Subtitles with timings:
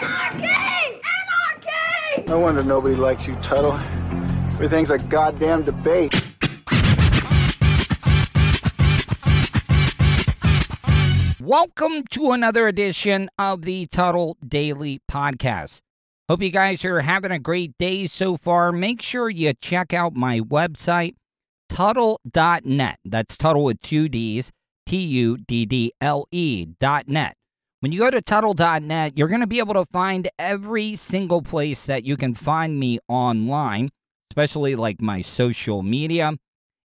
[0.00, 0.44] Anarchy!
[0.44, 1.68] Anarchy!
[2.14, 2.28] Anarchy!
[2.28, 3.72] No wonder nobody likes you, Tuddle.
[4.52, 6.14] Everything's a goddamn debate.
[11.40, 15.80] Welcome to another edition of the Tuddle Daily Podcast.
[16.28, 18.70] Hope you guys are having a great day so far.
[18.70, 21.14] Make sure you check out my website,
[21.68, 22.98] Tuddle.net.
[23.04, 24.52] That's Tuddle with two D's,
[24.86, 27.37] T U D D L E dot net.
[27.80, 31.86] When you go to Tuddle.net, you're going to be able to find every single place
[31.86, 33.90] that you can find me online,
[34.32, 36.32] especially like my social media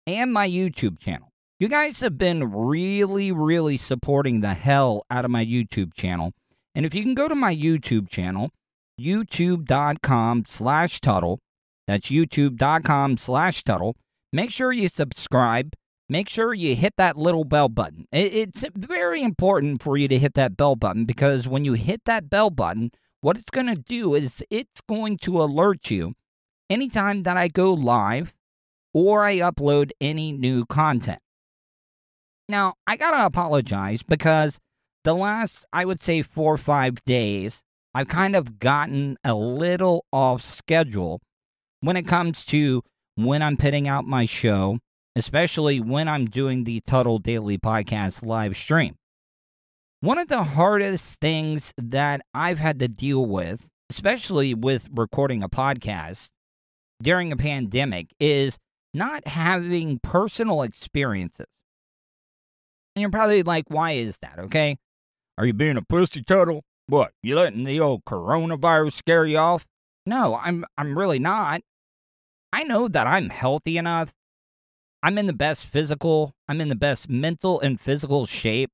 [0.06, 1.28] and my YouTube channel.
[1.60, 6.32] You guys have been really, really supporting the hell out of my YouTube channel.
[6.74, 8.50] And if you can go to my YouTube channel,
[8.98, 11.38] youtube.com slash Tuddle,
[11.86, 13.94] that's youtube.com slash Tuddle,
[14.32, 15.74] make sure you subscribe.
[16.08, 18.06] Make sure you hit that little bell button.
[18.12, 22.30] It's very important for you to hit that bell button because when you hit that
[22.30, 26.14] bell button, what it's going to do is it's going to alert you
[26.70, 28.34] anytime that I go live
[28.94, 31.20] or I upload any new content.
[32.48, 34.58] Now, I gotta apologize because
[35.04, 40.06] the last, I would say, four or five days, I've kind of gotten a little
[40.12, 41.20] off schedule
[41.80, 42.82] when it comes to
[43.16, 44.78] when I'm putting out my show,
[45.18, 48.96] especially when I'm doing the Tuddle Daily Podcast live stream.
[50.00, 55.48] One of the hardest things that I've had to deal with, especially with recording a
[55.48, 56.28] podcast
[57.02, 58.58] during a pandemic, is
[58.94, 61.46] not having personal experiences.
[62.94, 64.76] And you're probably like, why is that, okay?
[65.36, 66.62] Are you being a pussy Tuddle?
[66.86, 69.66] What, you letting the old coronavirus scare you off?
[70.06, 71.60] No, I'm I'm really not.
[72.52, 74.12] I know that I'm healthy enough.
[75.02, 78.70] I'm in the best physical, I'm in the best mental and physical shape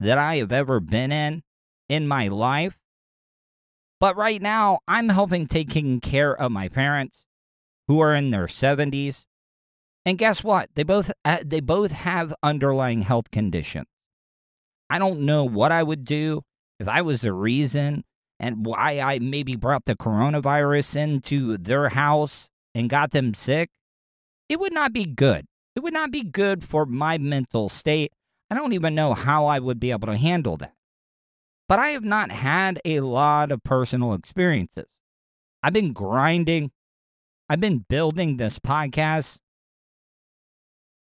[0.00, 1.42] that I have ever been in
[1.88, 2.78] in my life.
[4.00, 7.24] But right now, I'm helping taking care of my parents
[7.88, 9.24] who are in their 70s.
[10.04, 10.70] And guess what?
[10.74, 13.86] They both uh, they both have underlying health conditions.
[14.88, 16.42] I don't know what I would do
[16.78, 18.04] if I was the reason
[18.40, 23.70] and why I maybe brought the coronavirus into their house and got them sick.
[24.48, 25.46] It would not be good.
[25.78, 28.12] It would not be good for my mental state.
[28.50, 30.74] I don't even know how I would be able to handle that.
[31.68, 34.86] But I have not had a lot of personal experiences.
[35.62, 36.72] I've been grinding.
[37.48, 39.38] I've been building this podcast.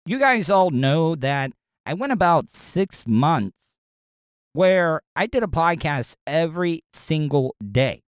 [0.06, 1.52] You guys all know that
[1.84, 3.58] I went about six months
[4.54, 8.02] where I did a podcast every single day,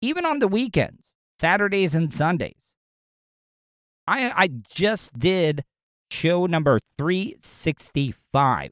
[0.00, 1.04] even on the weekends,
[1.38, 2.74] Saturdays and Sundays.
[4.08, 5.62] I, I just did
[6.10, 8.70] show number 365.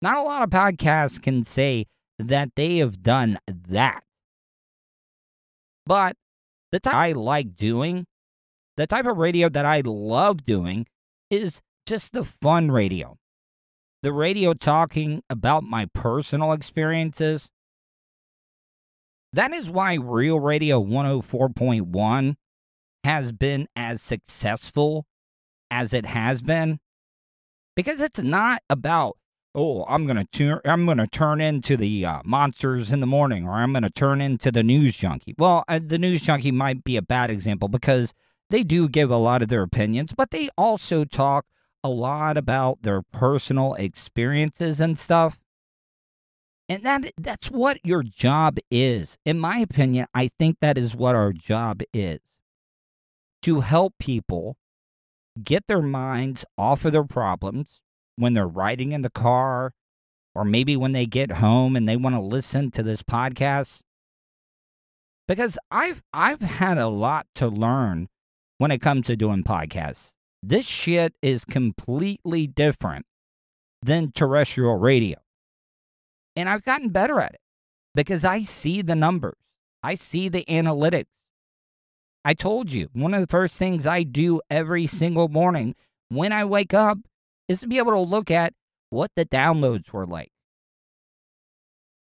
[0.00, 1.86] Not a lot of podcasts can say
[2.18, 4.02] that they have done that.
[5.86, 6.16] But
[6.70, 8.06] the type I like doing,
[8.76, 10.86] the type of radio that I love doing,
[11.30, 13.16] is just the fun radio.
[14.02, 17.48] The radio talking about my personal experiences.
[19.32, 22.36] That is why Real Radio 104.1
[23.04, 25.06] has been as successful
[25.70, 26.78] as it has been
[27.76, 29.16] because it's not about
[29.54, 33.54] oh i'm to turn i'm to turn into the uh, monsters in the morning or
[33.54, 35.34] i'm to turn into the news junkie.
[35.38, 38.14] Well uh, the news junkie might be a bad example because
[38.50, 41.46] they do give a lot of their opinions but they also talk
[41.84, 45.38] a lot about their personal experiences and stuff.
[46.68, 49.16] And that that's what your job is.
[49.24, 52.20] In my opinion i think that is what our job is.
[53.42, 54.56] To help people
[55.44, 57.80] get their minds off of their problems
[58.16, 59.72] when they're riding in the car
[60.34, 63.80] or maybe when they get home and they want to listen to this podcast
[65.28, 68.08] because I've I've had a lot to learn
[68.56, 70.14] when it comes to doing podcasts.
[70.42, 73.06] This shit is completely different
[73.82, 75.18] than terrestrial radio.
[76.34, 77.40] And I've gotten better at it
[77.94, 79.36] because I see the numbers,
[79.82, 81.06] I see the analytics.
[82.24, 85.74] I told you, one of the first things I do every single morning
[86.08, 86.98] when I wake up
[87.48, 88.52] is to be able to look at
[88.90, 90.30] what the downloads were like.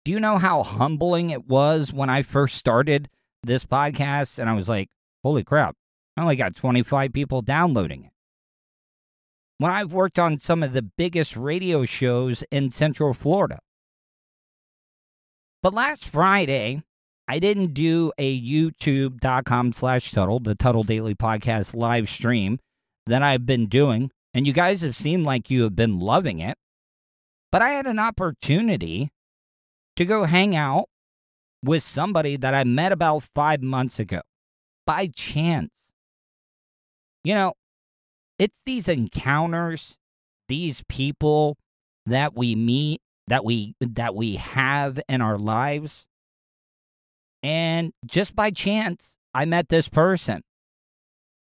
[0.06, 3.10] Do you know how humbling it was when I first started
[3.42, 4.90] this podcast and I was like,
[5.24, 5.76] holy crap,
[6.18, 8.12] I only got 25 people downloading it.
[9.58, 13.60] When I've worked on some of the biggest radio shows in Central Florida.
[15.62, 16.84] But last Friday,
[17.28, 22.60] I didn't do a youtube.com slash Tuddle, the Tuddle Daily Podcast live stream
[23.08, 24.12] that I've been doing.
[24.34, 26.58] And you guys have seemed like you have been loving it.
[27.52, 29.12] But I had an opportunity
[29.96, 30.90] to go hang out
[31.64, 34.22] with somebody that I met about five months ago
[34.86, 35.70] by chance.
[37.24, 37.54] You know,
[38.38, 39.98] it's these encounters,
[40.50, 41.58] these people
[42.06, 46.06] that we meet, that we that we have in our lives.
[47.44, 50.42] And just by chance, I met this person.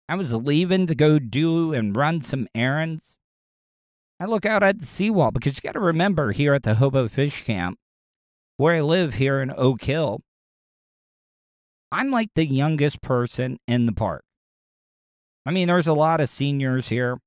[0.08, 3.16] I was leaving to go do and run some errands.
[4.20, 7.08] I look out at the seawall because you got to remember here at the Hobo
[7.08, 7.78] Fish Camp,
[8.56, 10.20] where I live here in Oak Hill,
[11.90, 14.24] I'm like the youngest person in the park.
[15.46, 17.18] I mean, there's a lot of seniors here.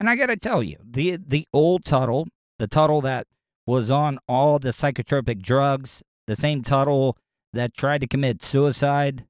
[0.00, 2.28] And I got to tell you, the the old Tuddle,
[2.58, 3.26] the Tuddle that
[3.66, 7.16] was on all the psychotropic drugs, the same Tuddle
[7.52, 9.24] that tried to commit suicide,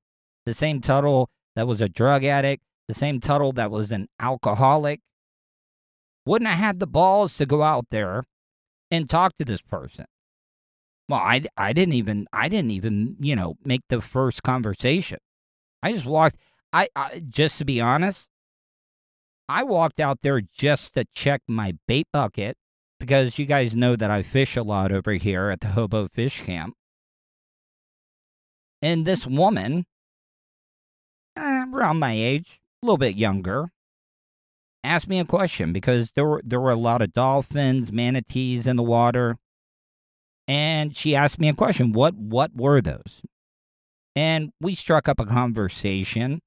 [0.46, 5.00] the same Tuddle that was a drug addict, the same Tuddle that was an alcoholic,
[6.24, 8.24] wouldn't have had the balls to go out there
[8.90, 10.06] and talk to this person.
[11.08, 15.18] Well, I, I didn't even I didn't even you know make the first conversation.
[15.82, 16.36] I just walked.
[16.72, 18.28] I, I just to be honest,
[19.48, 22.56] I walked out there just to check my bait bucket
[23.00, 26.42] because you guys know that I fish a lot over here at the Hobo Fish
[26.42, 26.74] Camp.
[28.80, 29.86] And this woman,
[31.36, 33.70] eh, around my age, a little bit younger,
[34.84, 38.76] asked me a question because there were there were a lot of dolphins, manatees in
[38.76, 39.36] the water.
[40.46, 41.92] And she asked me a question.
[41.92, 43.22] What what were those?
[44.16, 46.40] And we struck up a conversation.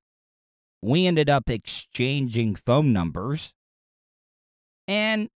[0.81, 3.53] We ended up exchanging phone numbers.
[4.87, 5.29] And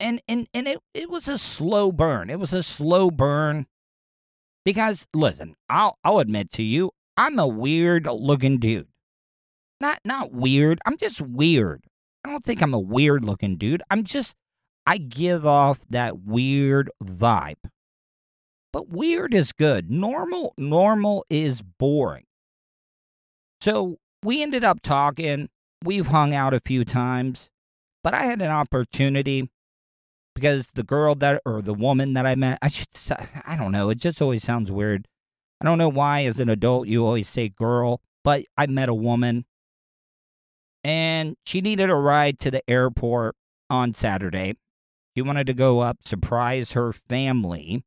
[0.00, 2.30] and and and it, it was a slow burn.
[2.30, 3.66] It was a slow burn.
[4.68, 8.88] Because listen, I'll I'll admit to you, I'm a weird looking dude.
[9.80, 10.78] Not not weird.
[10.84, 11.84] I'm just weird.
[12.22, 13.82] I don't think I'm a weird looking dude.
[13.88, 14.36] I'm just
[14.84, 17.70] I give off that weird vibe.
[18.70, 19.90] But weird is good.
[19.90, 22.26] Normal normal is boring.
[23.62, 25.48] So we ended up talking.
[25.82, 27.48] We've hung out a few times,
[28.04, 29.48] but I had an opportunity
[30.38, 32.88] because the girl that or the woman that I met, I should
[33.44, 35.08] I don't know, it just always sounds weird.
[35.60, 38.94] I don't know why as an adult you always say girl, but I met a
[38.94, 39.46] woman
[40.84, 43.34] and she needed a ride to the airport
[43.68, 44.54] on Saturday.
[45.16, 47.82] She wanted to go up surprise her family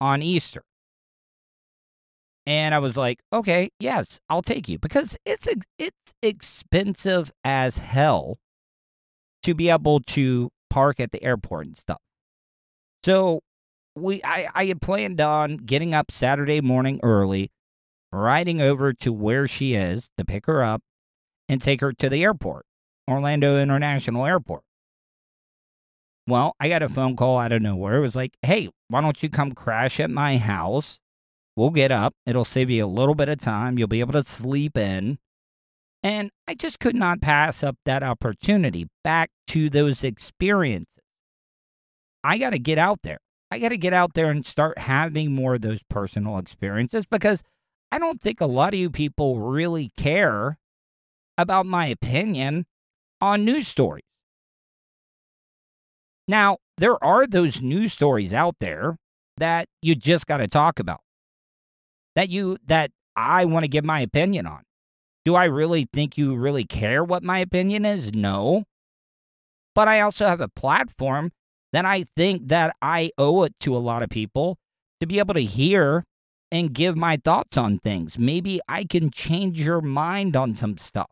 [0.00, 0.62] on Easter.
[2.46, 8.38] And I was like, "Okay, yes, I'll take you because it's it's expensive as hell
[9.42, 12.00] to be able to park at the airport and stuff."
[13.04, 13.40] So,
[13.94, 17.50] we I I had planned on getting up Saturday morning early,
[18.10, 20.82] riding over to where she is to pick her up
[21.48, 22.64] and take her to the airport,
[23.10, 24.62] Orlando International Airport.
[26.26, 27.96] Well, I got a phone call out of nowhere.
[27.96, 31.00] It was like, hey, why don't you come crash at my house?
[31.56, 32.14] We'll get up.
[32.24, 33.76] It'll save you a little bit of time.
[33.76, 35.18] You'll be able to sleep in.
[36.02, 41.02] And I just could not pass up that opportunity back to those experiences.
[42.24, 43.18] I got to get out there.
[43.50, 47.42] I got to get out there and start having more of those personal experiences because
[47.92, 50.58] I don't think a lot of you people really care
[51.36, 52.64] about my opinion
[53.20, 54.04] on news stories.
[56.26, 58.96] Now, there are those news stories out there
[59.36, 61.00] that you just got to talk about.
[62.16, 64.62] That you that I want to give my opinion on.
[65.24, 68.12] Do I really think you really care what my opinion is?
[68.12, 68.64] No.
[69.74, 71.32] But I also have a platform
[71.72, 74.58] that I think that I owe it to a lot of people
[75.00, 76.04] to be able to hear
[76.50, 78.18] and give my thoughts on things.
[78.18, 81.10] Maybe I can change your mind on some stuff.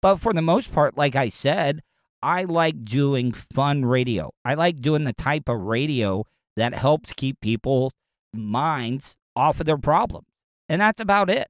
[0.00, 1.80] But for the most part, like I said,
[2.22, 4.30] I like doing fun radio.
[4.44, 6.24] I like doing the type of radio
[6.56, 7.92] that helps keep people's
[8.32, 10.28] minds off of their problems.
[10.68, 11.48] And that's about it.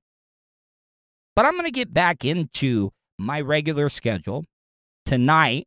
[1.37, 4.45] But I'm going to get back into my regular schedule
[5.05, 5.67] tonight.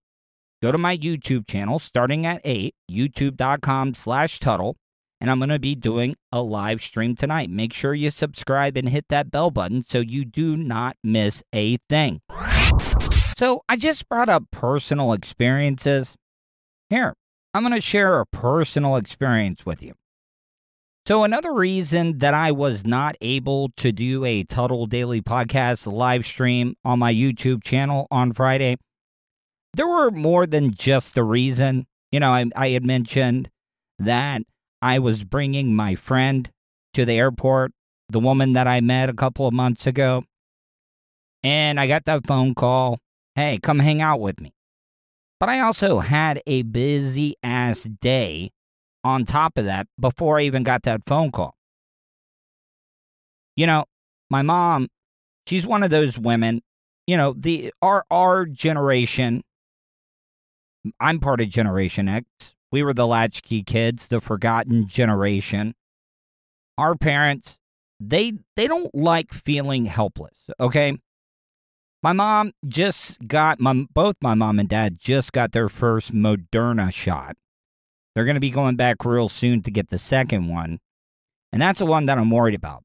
[0.61, 4.75] Go to my YouTube channel starting at 8, youtube.com slash Tuddle.
[5.19, 7.49] And I'm going to be doing a live stream tonight.
[7.49, 11.77] Make sure you subscribe and hit that bell button so you do not miss a
[11.89, 12.21] thing.
[13.35, 16.15] So I just brought up personal experiences.
[16.89, 17.13] Here,
[17.53, 19.93] I'm going to share a personal experience with you.
[21.07, 26.25] So, another reason that I was not able to do a Tuddle Daily Podcast live
[26.25, 28.75] stream on my YouTube channel on Friday,
[29.73, 31.87] there were more than just the reason.
[32.11, 33.49] You know, I, I had mentioned
[33.97, 34.41] that
[34.81, 36.51] I was bringing my friend
[36.95, 37.71] to the airport,
[38.09, 40.25] the woman that I met a couple of months ago.
[41.41, 42.99] And I got that phone call
[43.33, 44.51] hey, come hang out with me.
[45.39, 48.51] But I also had a busy ass day
[49.07, 51.55] on top of that before I even got that phone call.
[53.55, 53.85] You know,
[54.29, 54.89] my mom,
[55.47, 56.61] she's one of those women,
[57.07, 59.43] you know, the our our generation
[60.99, 62.55] I'm part of Generation X.
[62.71, 65.73] We were the latchkey kids, the forgotten generation.
[66.77, 67.57] Our parents,
[67.99, 70.97] they they don't like feeling helpless, okay?
[72.03, 76.93] My mom just got my both my mom and dad just got their first Moderna
[76.93, 77.35] shot.
[78.17, 80.79] They're going to be going back real soon to get the second one.
[81.51, 82.81] And that's the one that I'm worried about.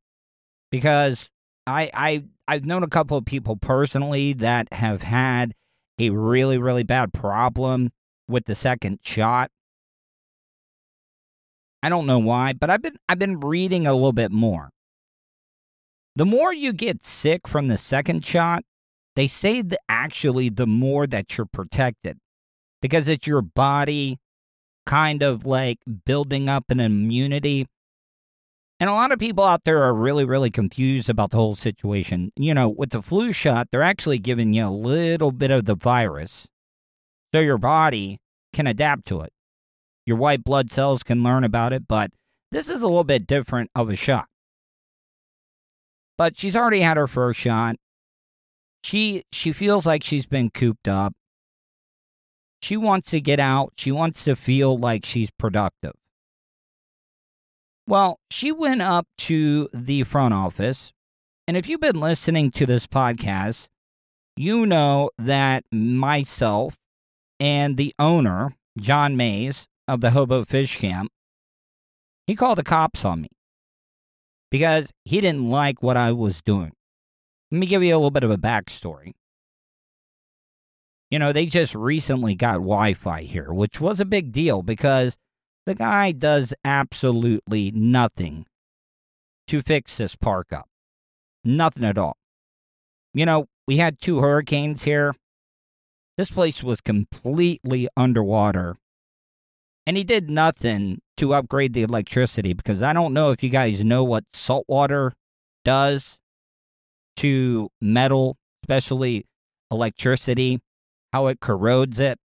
[0.71, 1.31] Because
[1.67, 5.55] I I I've known a couple of people personally that have had
[5.99, 7.93] a really really bad problem
[8.29, 9.51] with the second shot.
[11.83, 14.69] I don't know why, but I've been I've been reading a little bit more.
[16.15, 18.65] The more you get sick from the second shot,
[19.17, 22.19] they say that actually the more that you're protected
[22.83, 24.19] because it's your body
[24.87, 27.67] kind of like building up an immunity.
[28.81, 32.33] And a lot of people out there are really, really confused about the whole situation.
[32.37, 35.77] You know, with the flu shot, they're actually giving you a little bit of the
[35.77, 36.49] virus
[37.33, 38.19] so your body
[38.53, 39.33] can adapt to it.
[40.05, 42.11] Your white blood cells can learn about it, but
[42.51, 44.27] this is a little bit different of a shot.
[46.19, 47.77] But she's already had her first shot.
[48.83, 51.15] She she feels like she's been cooped up.
[52.62, 53.73] She wants to get out.
[53.76, 55.92] She wants to feel like she's productive.
[57.88, 60.92] Well, she went up to the front office.
[61.49, 63.66] And if you've been listening to this podcast,
[64.37, 66.76] you know that myself
[67.40, 71.11] and the owner, John Mays of the Hobo Fish Camp,
[72.28, 73.28] he called the cops on me
[74.52, 76.73] because he didn't like what I was doing.
[77.50, 79.12] Let me give you a little bit of a backstory.
[81.12, 85.19] You know, they just recently got Wi Fi here, which was a big deal because
[85.66, 88.47] the guy does absolutely nothing
[89.47, 90.71] to fix this park up.
[91.45, 92.16] Nothing at all.
[93.12, 95.14] You know, we had two hurricanes here.
[96.16, 98.76] This place was completely underwater.
[99.87, 103.85] And he did nothing to upgrade the electricity because I don't know if you guys
[103.85, 105.12] know what salt water
[105.62, 106.19] does
[107.16, 109.26] to metal, especially
[109.71, 110.59] electricity,
[111.12, 112.19] how it corrodes it.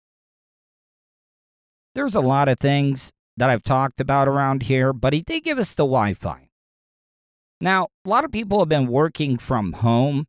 [1.95, 5.59] There's a lot of things that I've talked about around here, but he did give
[5.59, 6.49] us the Wi Fi.
[7.59, 10.27] Now, a lot of people have been working from home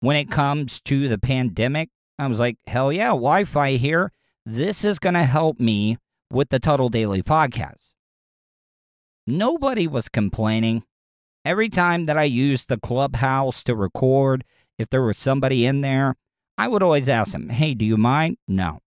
[0.00, 1.90] when it comes to the pandemic.
[2.18, 4.12] I was like, hell yeah, Wi Fi here.
[4.46, 5.98] This is going to help me
[6.30, 7.94] with the Tuddle Daily podcast.
[9.26, 10.84] Nobody was complaining.
[11.44, 14.44] Every time that I used the clubhouse to record,
[14.78, 16.16] if there was somebody in there,
[16.58, 18.36] I would always ask them, hey, do you mind?
[18.48, 18.80] No.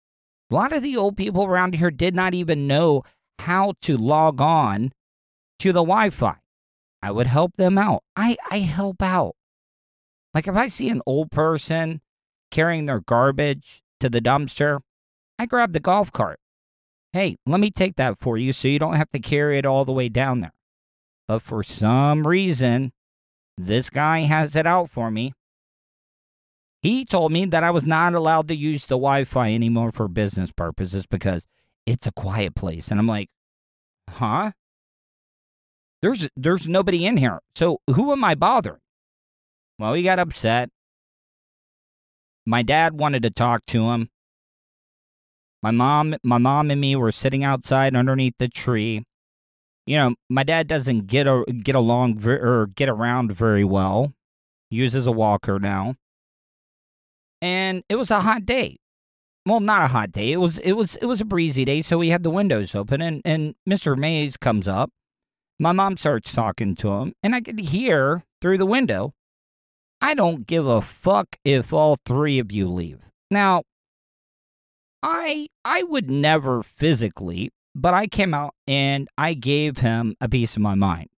[0.52, 3.04] A lot of the old people around here did not even know
[3.40, 4.92] how to log on
[5.60, 6.36] to the Wi Fi.
[7.02, 8.04] I would help them out.
[8.16, 9.36] I, I help out.
[10.34, 12.02] Like if I see an old person
[12.52, 14.82] carrying their garbage to the dumpster,
[15.40, 16.40] I grab the golf cart.
[17.14, 19.86] Hey, let me take that for you so you don't have to carry it all
[19.86, 20.54] the way down there.
[21.28, 22.92] But for some reason,
[23.58, 25.34] this guy has it out for me.
[26.82, 30.08] He told me that I was not allowed to use the Wi Fi anymore for
[30.08, 31.46] business purposes because
[31.86, 32.90] it's a quiet place.
[32.90, 33.30] And I'm like,
[34.10, 34.52] huh?
[36.02, 37.40] There's there's nobody in here.
[37.56, 38.80] So who am I bothering?
[39.78, 40.70] Well, he got upset.
[42.46, 44.10] My dad wanted to talk to him.
[45.62, 49.04] My mom my mom and me were sitting outside underneath the tree
[49.86, 54.14] you know, my dad doesn't get a, get along ver- or get around very well.
[54.70, 55.96] Uses a walker now.
[57.42, 58.78] And it was a hot day.
[59.46, 60.32] Well, not a hot day.
[60.32, 63.02] It was it was it was a breezy day, so we had the windows open
[63.02, 63.98] and and Mr.
[63.98, 64.92] Mays comes up.
[65.60, 69.14] My mom starts talking to him, and I could hear through the window
[70.02, 73.02] I don't give a fuck if all three of you leave.
[73.30, 73.64] Now,
[75.04, 80.56] I I would never physically, but I came out and I gave him a piece
[80.56, 81.10] of my mind.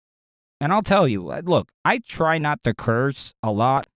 [0.61, 3.87] And I'll tell you, uh, look, I try not to curse a lot,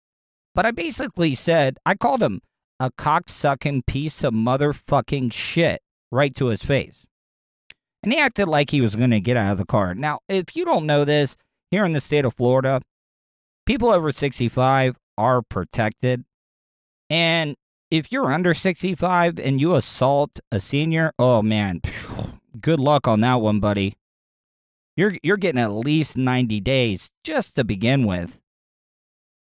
[0.56, 2.40] but I basically said I called him
[2.80, 7.06] a cocksucking piece of motherfucking shit right to his face.
[8.02, 9.94] And he acted like he was going to get out of the car.
[9.94, 11.36] Now, if you don't know this,
[11.70, 12.80] here in the state of Florida,
[13.66, 16.24] people over 65 are protected.
[17.10, 17.56] And
[17.90, 21.82] if you're under 65 and you assault a senior, oh man,
[22.60, 23.96] good luck on that one, buddy.
[24.96, 28.40] You're you're getting at least 90 days just to begin with.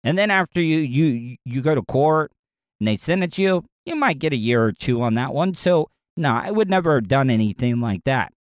[0.05, 2.33] And then after you you you go to court
[2.81, 5.55] and they sentence you, you might get a year or two on that one.
[5.55, 8.33] So, no, I would never have done anything like that.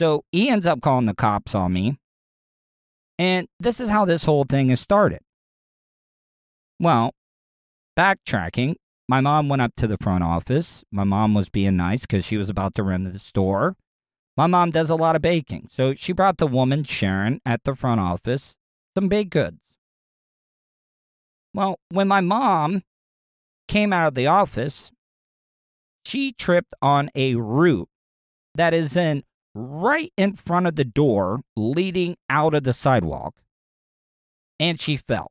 [0.00, 1.98] So, he ends up calling the cops on me.
[3.18, 5.20] And this is how this whole thing has started.
[6.80, 7.12] Well,
[7.96, 8.76] backtracking,
[9.08, 10.82] my mom went up to the front office.
[10.90, 13.76] My mom was being nice because she was about to run the store.
[14.36, 15.68] My mom does a lot of baking.
[15.70, 18.56] So she brought the woman, Sharon, at the front office
[18.94, 19.58] some baked goods.
[21.54, 22.82] Well, when my mom
[23.68, 24.90] came out of the office,
[26.04, 27.88] she tripped on a root
[28.54, 33.34] that is in right in front of the door leading out of the sidewalk,
[34.58, 35.30] and she fell.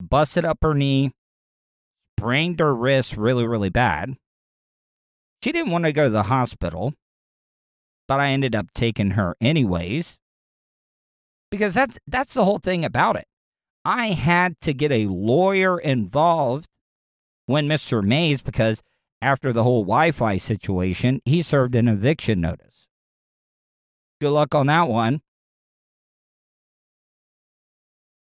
[0.00, 1.12] Busted up her knee,
[2.18, 4.16] sprained her wrist really, really bad.
[5.42, 6.94] She didn't want to go to the hospital,
[8.06, 10.18] but I ended up taking her anyways.
[11.50, 13.26] Because that's that's the whole thing about it.
[13.84, 16.68] I had to get a lawyer involved
[17.46, 18.02] when Mr.
[18.02, 18.82] Mays, because
[19.22, 22.86] after the whole Wi Fi situation, he served an eviction notice.
[24.20, 25.22] Good luck on that one.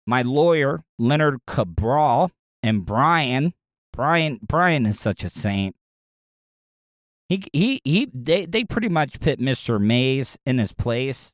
[0.08, 2.32] My lawyer, Leonard Cabral,
[2.64, 3.54] and Brian,
[3.94, 5.76] Brian, Brian is such a saint.
[7.28, 9.80] He, he, he, they, they pretty much put Mr.
[9.80, 11.32] Mays in his place.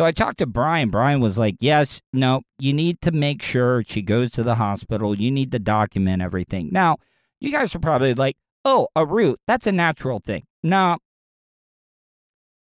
[0.00, 0.88] So I talked to Brian.
[0.88, 5.14] Brian was like, Yes, no, you need to make sure she goes to the hospital.
[5.14, 6.70] You need to document everything.
[6.72, 6.96] Now,
[7.38, 9.40] you guys are probably like, Oh, a root.
[9.46, 10.44] That's a natural thing.
[10.62, 10.96] No.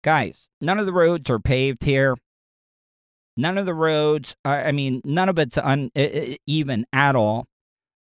[0.03, 2.17] Guys, none of the roads are paved here.
[3.37, 7.47] None of the roads, I mean, none of it's uneven at all.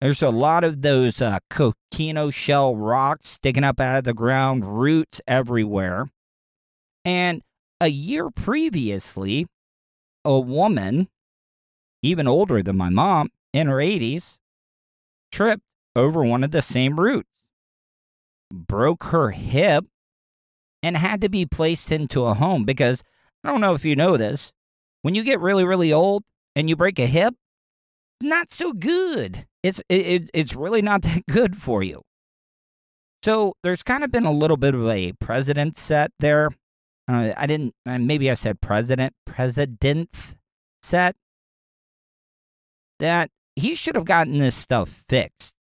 [0.01, 4.81] There's a lot of those uh, coquina shell rocks sticking up out of the ground,
[4.81, 6.09] roots everywhere.
[7.05, 7.43] And
[7.81, 9.47] a year previously,
[10.23, 11.09] a woman,
[12.03, 14.37] even older than my mom, in her 80s,
[15.31, 15.63] tripped
[15.95, 17.27] over one of the same roots,
[18.53, 19.85] broke her hip,
[20.83, 23.03] and had to be placed into a home because
[23.43, 24.53] I don't know if you know this.
[25.01, 26.23] When you get really, really old
[26.55, 27.33] and you break a hip,
[28.19, 29.47] it's not so good.
[29.63, 32.03] It's it, it's really not that good for you.
[33.23, 36.49] So there's kind of been a little bit of a precedent set there
[37.15, 40.35] uh, I didn't, uh, maybe I said president, president's
[40.83, 41.15] set,
[42.99, 45.53] that he should have gotten this stuff fixed.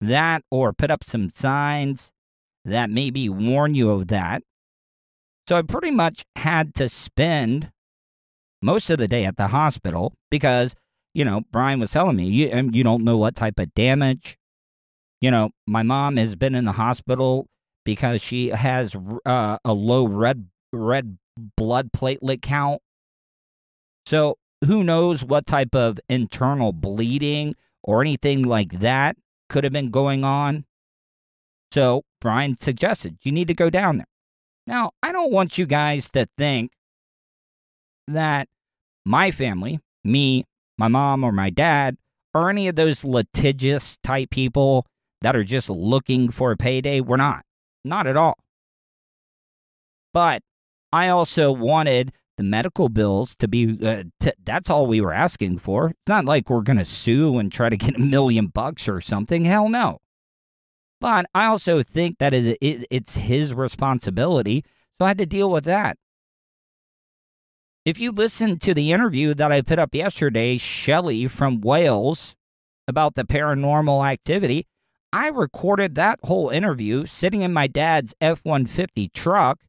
[0.00, 2.12] That or put up some signs
[2.64, 4.42] that maybe warn you of that.
[5.48, 7.70] So I pretty much had to spend
[8.60, 10.74] most of the day at the hospital because,
[11.14, 14.36] you know, Brian was telling me, you, um, you don't know what type of damage.
[15.20, 17.46] You know, my mom has been in the hospital
[17.84, 21.18] because she has uh, a low red red
[21.56, 22.82] blood platelet count.
[24.04, 29.16] So who knows what type of internal bleeding or anything like that
[29.48, 30.64] could have been going on.
[31.72, 34.06] So Brian suggested you need to go down there.
[34.66, 36.72] Now, I don't want you guys to think
[38.08, 38.48] that
[39.04, 40.44] my family, me,
[40.78, 41.96] my mom, or my dad,
[42.34, 44.86] or any of those litigious type people
[45.22, 47.00] that are just looking for a payday.
[47.00, 47.44] We're not.
[47.84, 48.38] Not at all.
[50.12, 50.42] But
[50.92, 55.58] I also wanted the medical bills to be uh, t- that's all we were asking
[55.58, 55.88] for.
[55.88, 59.00] It's not like we're going to sue and try to get a million bucks or
[59.00, 59.44] something.
[59.44, 59.98] Hell no.
[61.00, 64.64] But I also think that it, it, it's his responsibility.
[64.98, 65.98] So I had to deal with that.
[67.84, 72.34] If you listen to the interview that I put up yesterday, Shelley from Wales,
[72.88, 74.66] about the paranormal activity,
[75.12, 79.60] I recorded that whole interview sitting in my dad's F 150 truck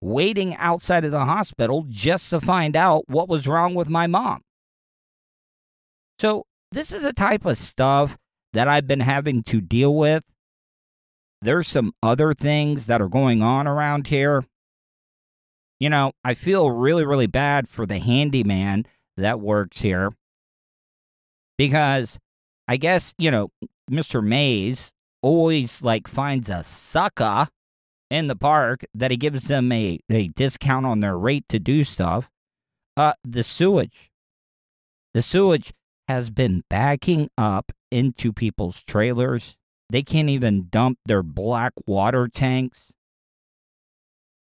[0.00, 4.42] waiting outside of the hospital just to find out what was wrong with my mom.
[6.18, 8.16] So, this is a type of stuff
[8.52, 10.24] that I've been having to deal with.
[11.42, 14.44] There's some other things that are going on around here.
[15.78, 20.12] You know, I feel really, really bad for the handyman that works here.
[21.58, 22.18] because
[22.68, 23.50] I guess, you know,
[23.90, 24.22] Mr.
[24.22, 27.48] Mays always like finds a sucker
[28.10, 31.84] in the park that he gives them a, a discount on their rate to do
[31.84, 32.30] stuff.
[32.96, 34.10] Uh, the sewage.
[35.14, 35.72] The sewage
[36.08, 39.56] has been backing up into people's trailers.
[39.90, 42.92] They can't even dump their black water tanks.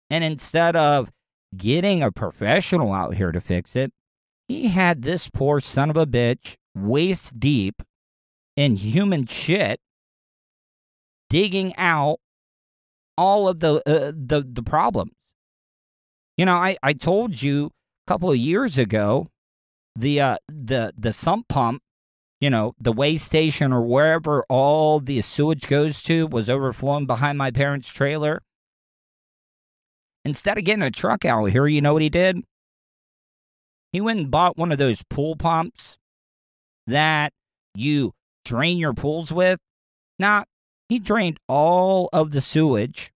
[0.10, 1.12] And instead of
[1.56, 3.92] getting a professional out here to fix it,
[4.48, 7.82] he had this poor son of a bitch waist deep
[8.56, 9.80] in human shit
[11.30, 12.20] digging out
[13.18, 15.12] all of the uh, the the problems.
[16.38, 17.72] You know, I I told you
[18.08, 19.28] a couple of years ago
[19.96, 21.82] the uh the the sump pump,
[22.40, 27.38] you know, the way station or wherever all the sewage goes to was overflowing behind
[27.38, 28.42] my parents' trailer.
[30.26, 32.38] Instead of getting a truck out here, you know what he did?
[33.92, 35.98] He went and bought one of those pool pumps
[36.88, 37.34] that
[37.76, 38.14] you
[38.46, 39.60] drain your pools with.
[40.18, 40.46] Now,
[40.90, 43.12] he drained all of the sewage,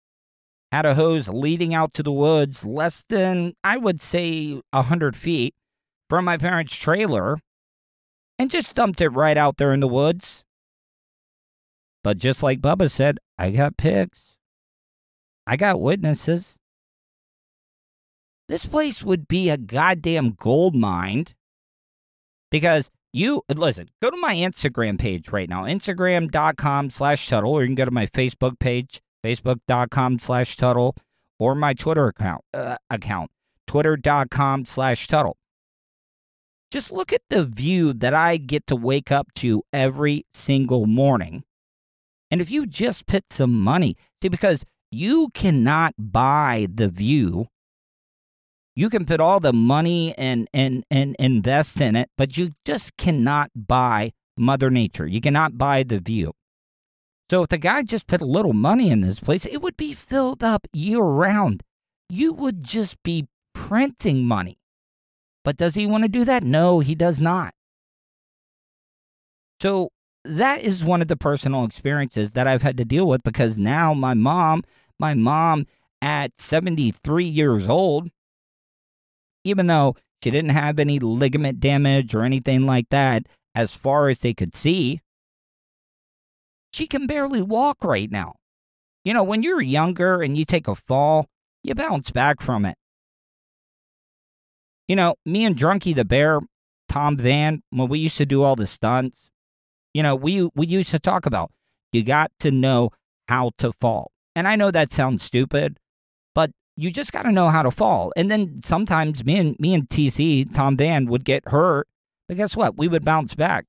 [0.73, 5.17] had a hose leading out to the woods less than, I would say, a 100
[5.17, 5.55] feet
[6.09, 7.39] from my parents' trailer,
[8.39, 10.45] and just dumped it right out there in the woods.
[12.05, 14.37] But just like Bubba said, I got pigs.
[15.47, 16.57] I got witnesses.
[18.49, 21.27] This place would be a goddamn gold mine
[22.51, 27.69] because you listen, go to my Instagram page right now, Instagram.com slash Tuddle, or you
[27.69, 30.95] can go to my Facebook page, Facebook.com slash Tuddle,
[31.39, 33.31] or my Twitter account, uh, account,
[33.67, 35.37] Twitter.com slash Tuddle.
[36.71, 41.45] Just look at the view that I get to wake up to every single morning.
[42.31, 47.47] And if you just put some money, see, because you cannot buy the view
[48.77, 52.97] you can put all the money and, and, and invest in it, but you just
[52.99, 55.07] cannot buy Mother Nature.
[55.07, 56.35] You cannot buy the view.
[57.31, 59.95] So if the guy just put a little money in this place, it would be
[59.95, 61.63] filled up year round.
[62.11, 64.59] You would just be printing money.
[65.43, 66.43] But does he want to do that?
[66.43, 67.55] No, he does not.
[69.61, 69.89] So
[70.25, 73.95] that is one of the personal experiences that I've had to deal with because now
[73.95, 74.65] my mom,
[74.99, 75.67] my mom
[76.03, 78.11] at 73 years old,
[79.47, 84.21] even though she didn't have any ligament damage or anything like that as far as
[84.21, 85.01] they could see.
[86.73, 88.35] She can barely walk right now.
[89.05, 91.27] You know, when you're younger and you take a fall,
[91.63, 92.77] you bounce back from it.
[94.89, 96.41] You know, me and Drunky the Bear,
[96.89, 99.31] Tom Van, when we used to do all the stunts,
[99.95, 101.51] you know, we we used to talk about
[101.93, 102.91] you got to know
[103.29, 104.13] how to fall.
[104.35, 105.79] And I know that sounds stupid,
[106.77, 108.13] you just got to know how to fall.
[108.17, 111.89] And then sometimes me and me and TC Tom Van would get hurt,
[112.29, 112.77] but guess what?
[112.77, 113.65] We would bounce back.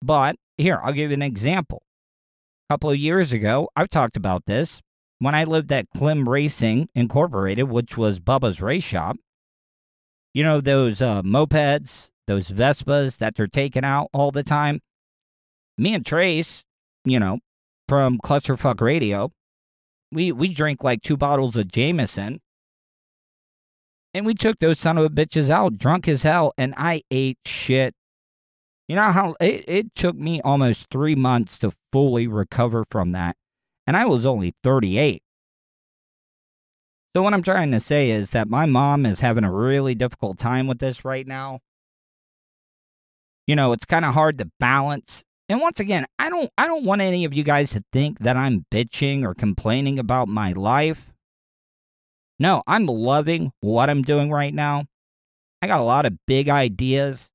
[0.00, 1.82] But here, I'll give you an example.
[2.68, 4.80] A couple of years ago, I've talked about this
[5.18, 9.16] when I lived at Klim Racing Incorporated, which was Bubba's race shop.
[10.34, 14.80] You know those uh, mopeds, those Vespas that they're taking out all the time.
[15.78, 16.64] Me and Trace,
[17.04, 17.38] you know,
[17.88, 19.32] from Clusterfuck Radio,
[20.12, 22.40] we we drank like two bottles of Jameson.
[24.14, 27.38] And we took those son of a bitches out, drunk as hell, and I ate
[27.44, 27.94] shit.
[28.88, 33.36] You know how it, it took me almost three months to fully recover from that.
[33.86, 35.22] And I was only 38.
[37.14, 40.38] So, what I'm trying to say is that my mom is having a really difficult
[40.38, 41.60] time with this right now.
[43.46, 46.84] You know, it's kind of hard to balance and once again, I don't I don't
[46.84, 51.12] want any of you guys to think that I'm bitching or complaining about my life.
[52.38, 54.84] No, I'm loving what I'm doing right now.
[55.62, 57.30] I got a lot of big ideas.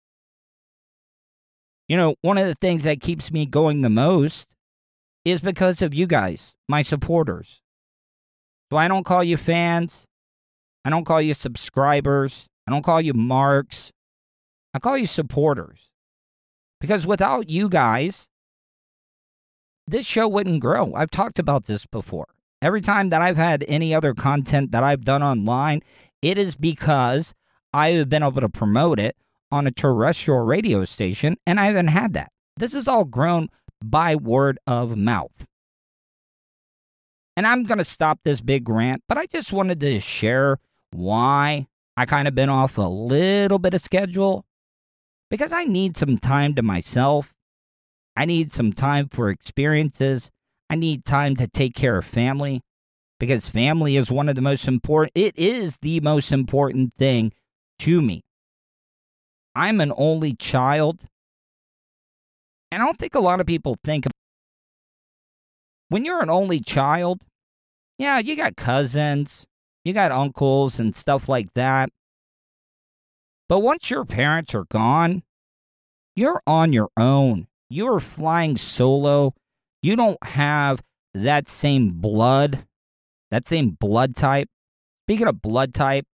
[1.88, 4.56] You know, one of the things that keeps me going the most
[5.26, 7.62] is because of you guys, my supporters.
[8.72, 10.06] So I don't call you fans.
[10.86, 12.48] I don't call you subscribers.
[12.68, 13.92] I don't call you marks.
[14.74, 15.91] I call you supporters.
[16.82, 18.28] Because without you guys,
[19.88, 20.94] this show wouldn't grow.
[20.96, 22.28] I've talked about this before.
[22.62, 25.82] Every time that I've had any other content that I've done online,
[26.22, 27.34] it is because
[27.74, 29.16] I have been able to promote it
[29.52, 32.32] on a terrestrial radio station, and I haven't had that.
[32.58, 33.50] This is all grown
[33.84, 35.46] by word of mouth.
[37.38, 40.58] And I'm going to stop this big rant, but I just wanted to share
[40.92, 44.46] why I kind of been off a little bit of schedule
[45.32, 47.34] because I need some time to myself.
[48.16, 50.30] I need some time for experiences.
[50.70, 52.62] I need time to take care of family
[53.18, 57.32] because family is one of the most important, it is the most important thing
[57.80, 58.22] to me.
[59.56, 61.02] I'm an only child.
[62.72, 64.08] And I don't think a lot of people think
[65.90, 67.22] when you're an only child,
[67.98, 69.46] yeah, you got cousins,
[69.86, 71.90] you got uncles and stuff like that.
[73.52, 75.24] But once your parents are gone,
[76.16, 77.48] you're on your own.
[77.70, 79.34] You're flying solo.
[79.82, 80.82] You don't have
[81.14, 82.66] that same blood,
[83.30, 84.48] that same blood type.
[85.04, 86.06] Speaking of blood type,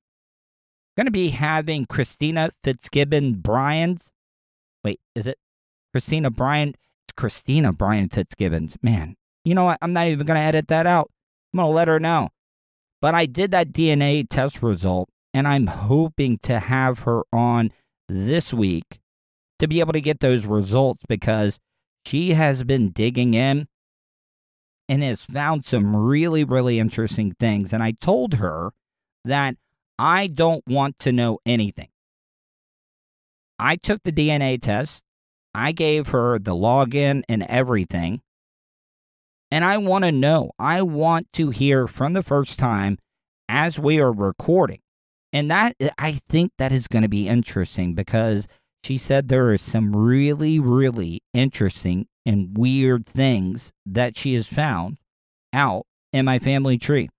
[0.96, 4.12] going to be having Christina Fitzgibbon Bryans.
[4.82, 5.36] Wait, is it
[5.92, 6.70] Christina Bryan?
[6.70, 8.78] It's Christina Bryan Fitzgibbons.
[8.80, 9.76] Man, you know what?
[9.82, 11.10] I'm not even going to edit that out.
[11.52, 12.30] I'm going to let her know.
[13.02, 17.70] But I did that DNA test result, and I'm hoping to have her on
[18.08, 19.00] this week
[19.58, 21.58] to be able to get those results because
[22.06, 23.68] she has been digging in
[24.88, 27.74] and has found some really, really interesting things.
[27.74, 28.70] And I told her
[29.26, 29.56] that
[29.98, 31.88] I don't want to know anything.
[33.58, 35.04] I took the DNA test,
[35.54, 38.22] I gave her the login and everything.
[39.50, 42.96] And I want to know, I want to hear from the first time
[43.50, 44.80] as we are recording.
[45.36, 48.48] And that, uh, I think that is going to be interesting because
[48.82, 54.96] she said there are some really, really interesting and weird things that she has found
[55.52, 57.10] out in my family tree.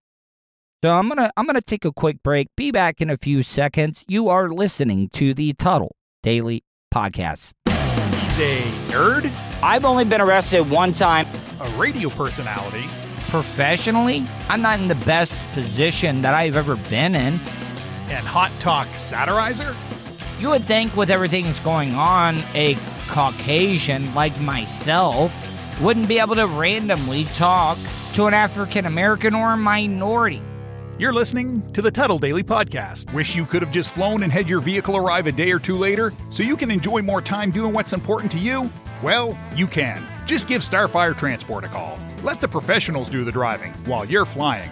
[0.83, 2.47] So I'm gonna I'm gonna take a quick break.
[2.55, 4.03] Be back in a few seconds.
[4.07, 7.51] You are listening to the Tuddle Daily Podcast.
[7.67, 11.27] He's a nerd, I've only been arrested one time
[11.61, 12.85] a radio personality,
[13.29, 14.25] professionally.
[14.49, 17.39] I'm not in the best position that I've ever been in.
[18.09, 19.75] And hot talk satirizer.
[20.39, 25.35] You would think with everything that's going on, a Caucasian like myself
[25.81, 27.77] wouldn't be able to randomly talk
[28.13, 30.41] to an African American or a minority.
[30.99, 33.13] You're listening to the Tuddle Daily Podcast.
[33.13, 35.77] Wish you could have just flown and had your vehicle arrive a day or two
[35.77, 38.69] later so you can enjoy more time doing what's important to you?
[39.03, 40.01] Well, you can.
[40.25, 41.99] Just give Starfire Transport a call.
[42.23, 44.71] Let the professionals do the driving while you're flying.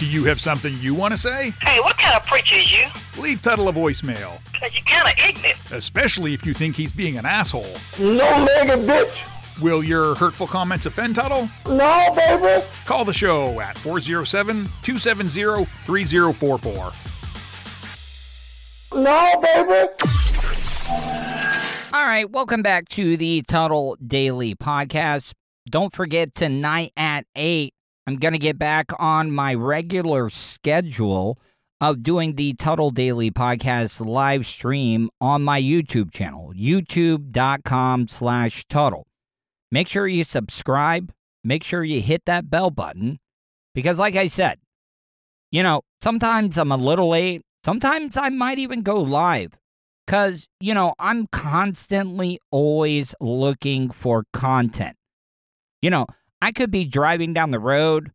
[0.00, 1.52] Do you have something you want to say?
[1.62, 3.22] Hey, what kind of preacher is you?
[3.22, 5.70] Leave Tuddle a voicemail, Cause you're kind of ignorant.
[5.72, 7.62] especially if you think he's being an asshole.
[8.00, 9.60] No nigga, bitch.
[9.62, 11.48] Will your hurtful comments offend Tuddle?
[11.66, 12.64] No, baby.
[12.86, 16.92] Call the show at 407 270 3044.
[19.00, 19.92] No, baby.
[21.92, 25.34] All right, welcome back to the Tuddle Daily Podcast.
[25.70, 27.72] Don't forget tonight at 8,
[28.06, 31.38] I'm going to get back on my regular schedule
[31.80, 39.06] of doing the Tuddle Daily Podcast live stream on my YouTube channel, youtube.com slash Tuddle.
[39.70, 41.12] Make sure you subscribe.
[41.42, 43.18] Make sure you hit that bell button
[43.74, 44.58] because, like I said,
[45.50, 47.42] you know, sometimes I'm a little late.
[47.64, 49.52] Sometimes I might even go live
[50.06, 54.96] because, you know, I'm constantly always looking for content.
[55.80, 56.06] You know,
[56.44, 58.12] I could be driving down the road,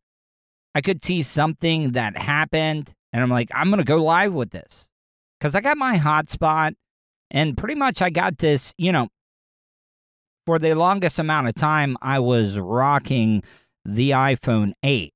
[0.76, 4.52] I could see something that happened, and I'm like, I'm going to go live with
[4.52, 4.88] this
[5.40, 6.76] because I got my hotspot,
[7.32, 9.08] and pretty much I got this, you know,
[10.46, 13.42] for the longest amount of time, I was rocking
[13.84, 15.12] the iPhone 8.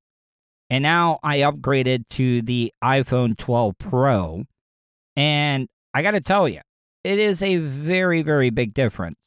[0.68, 4.42] And now I upgraded to the iPhone 12 Pro.
[5.14, 6.62] And I got to tell you,
[7.04, 9.18] it is a very, very big difference.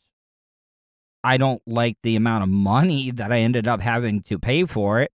[1.23, 5.01] I don't like the amount of money that I ended up having to pay for
[5.01, 5.11] it.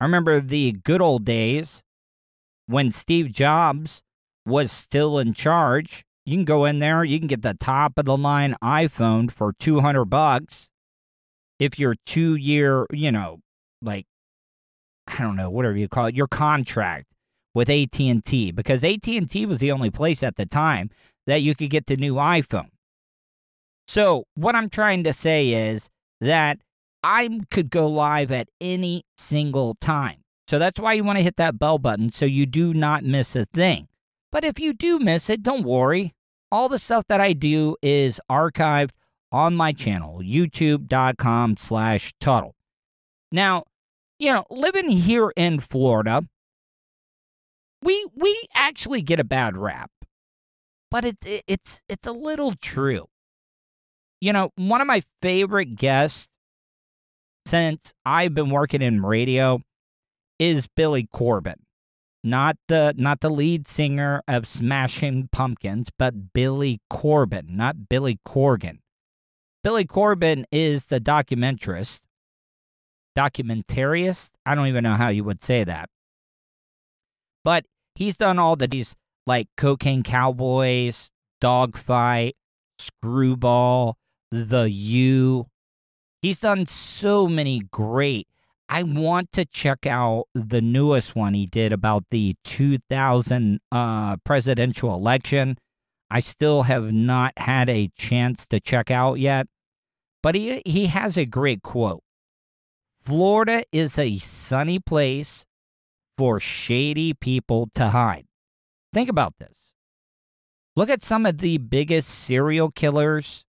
[0.00, 1.82] I remember the good old days
[2.66, 4.02] when Steve Jobs
[4.46, 6.04] was still in charge.
[6.24, 9.52] You can go in there, you can get the top of the line iPhone for
[9.52, 10.68] 200 bucks
[11.58, 13.40] if your 2 year, you know,
[13.82, 14.06] like
[15.06, 17.06] I don't know, whatever you call it, your contract
[17.52, 20.90] with AT&T because AT&T was the only place at the time
[21.26, 22.68] that you could get the new iPhone.
[23.90, 26.60] So, what I'm trying to say is that
[27.02, 30.22] I could go live at any single time.
[30.46, 33.34] So that's why you want to hit that bell button so you do not miss
[33.34, 33.88] a thing.
[34.30, 36.14] But if you do miss it, don't worry.
[36.52, 38.90] All the stuff that I do is archived
[39.32, 42.54] on my channel, youtube.com slash Tuddle.
[43.32, 43.64] Now,
[44.20, 46.22] you know, living here in Florida,
[47.82, 49.90] we we actually get a bad rap.
[50.92, 53.06] but it, it it's it's a little true.
[54.20, 56.28] You know, one of my favorite guests
[57.46, 59.62] since I've been working in radio
[60.38, 61.66] is Billy Corben.
[62.22, 68.80] Not the not the lead singer of Smashing Pumpkins, but Billy Corben, not Billy Corgan.
[69.64, 72.02] Billy Corben is the documentarist,
[73.16, 74.30] documentarist.
[74.44, 75.88] I don't even know how you would say that.
[77.42, 78.94] But he's done all the these
[79.26, 82.36] like Cocaine Cowboys, Dawg Fight,
[82.78, 83.96] Screwball,
[84.30, 85.46] The U.
[86.22, 88.28] He's done so many great.
[88.68, 94.94] I want to check out the newest one he did about the 2000 uh, presidential
[94.94, 95.58] election.
[96.08, 99.48] I still have not had a chance to check out yet,
[100.22, 102.02] but he he has a great quote.
[103.02, 105.44] Florida is a sunny place
[106.16, 108.26] for shady people to hide.
[108.92, 109.72] Think about this.
[110.76, 113.44] Look at some of the biggest serial killers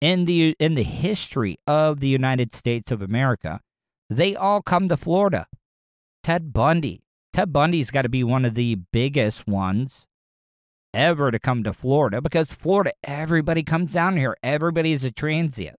[0.00, 3.60] in the in the history of the United States of America.
[4.08, 5.46] They all come to Florida.
[6.22, 7.02] Ted Bundy.
[7.32, 10.06] Ted Bundy's got to be one of the biggest ones
[10.92, 14.36] ever to come to Florida because Florida, everybody comes down here.
[14.42, 15.76] Everybody is a transient.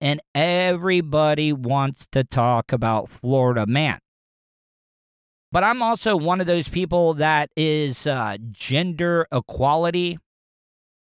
[0.00, 3.98] And everybody wants to talk about Florida man.
[5.50, 10.18] But I'm also one of those people that is uh, gender equality.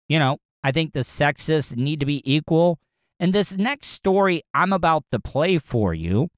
[0.08, 2.80] You know, I think the sexes need to be equal.
[3.20, 6.30] And this next story I'm about to play for you,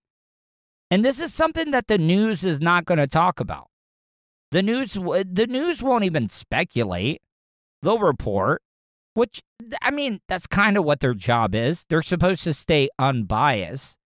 [0.91, 3.67] and this is something that the news is not going to talk about.
[4.51, 7.21] The news, the news won't even speculate.
[7.81, 8.61] They'll report,
[9.13, 9.41] which
[9.81, 11.85] I mean, that's kind of what their job is.
[11.89, 13.97] They're supposed to stay unbiased.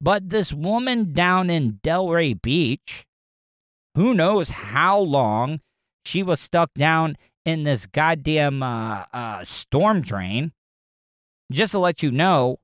[0.00, 3.04] But this woman down in Delray Beach,
[3.94, 5.60] who knows how long
[6.04, 7.16] she was stuck down
[7.46, 10.52] in this goddamn uh, uh, storm drain.
[11.50, 12.58] Just to let you know,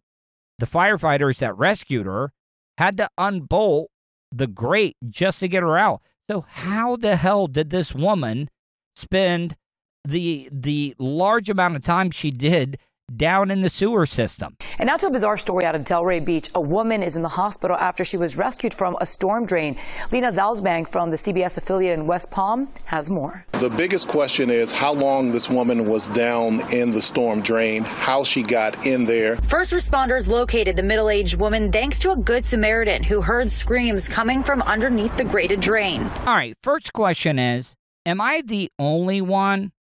[0.59, 2.33] the firefighters that rescued her
[2.77, 3.91] had to unbolt
[4.33, 6.03] the grate just to get her out.
[6.29, 8.51] So how the hell did this woman
[8.97, 9.57] spend
[10.05, 12.79] the the large amount of time she did
[13.17, 14.57] down in the sewer system.
[14.79, 16.51] And now to a bizarre story out of Delray Beach.
[16.55, 19.77] A woman is in the hospital after she was rescued from a storm drain.
[20.11, 23.47] Lena Zalzbank from the CBS affiliate in West Palm has more.
[23.53, 28.25] The biggest question is how long this woman was down in the storm drain, how
[28.25, 29.37] she got in there.
[29.37, 34.09] First responders located the middle aged woman thanks to a good Samaritan who heard screams
[34.09, 36.03] coming from underneath the grated drain.
[36.27, 39.73] All right, first question is Am I the only one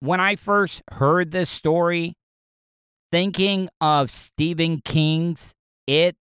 [0.00, 2.16] when I first heard this story
[3.16, 5.54] thinking of Stephen King's
[5.86, 6.16] It,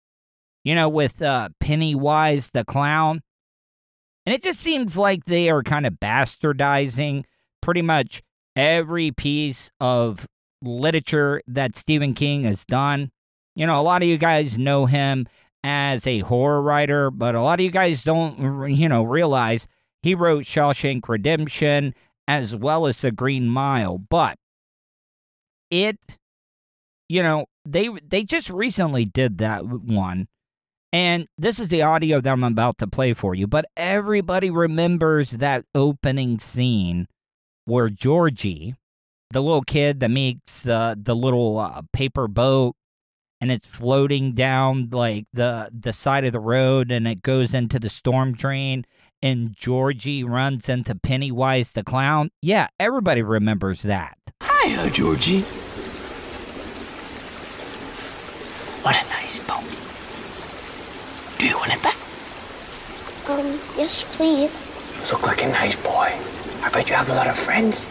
[0.62, 3.20] you know, with uh, Pennywise the clown.
[4.24, 7.24] And it just seems like they are kind of bastardizing
[7.60, 8.22] pretty much
[8.54, 10.28] every piece of
[10.62, 13.10] literature that Stephen King has done.
[13.56, 15.26] You know, a lot of you guys know him
[15.64, 19.66] as a horror writer, but a lot of you guys don't, you know, realize
[20.00, 21.92] he wrote Shawshank Redemption
[22.28, 23.98] as well as The Green Mile.
[23.98, 24.38] But
[25.72, 25.98] it
[27.08, 30.26] you know, they they just recently did that one.
[30.92, 35.32] And this is the audio that I'm about to play for you, but everybody remembers
[35.32, 37.08] that opening scene
[37.64, 38.76] where Georgie,
[39.30, 42.76] the little kid that makes the the little uh, paper boat
[43.40, 47.78] and it's floating down like the the side of the road and it goes into
[47.78, 48.84] the storm drain
[49.20, 52.30] and Georgie runs into Pennywise the clown.
[52.42, 54.16] Yeah, everybody remembers that.
[54.42, 55.40] Hiya, Georgie.
[58.82, 59.64] What a nice boat.
[61.38, 61.96] Do you want it back?
[63.28, 64.66] Um, yes, please.
[64.96, 66.12] You look like a nice boy.
[66.62, 67.88] I bet you have a lot of friends.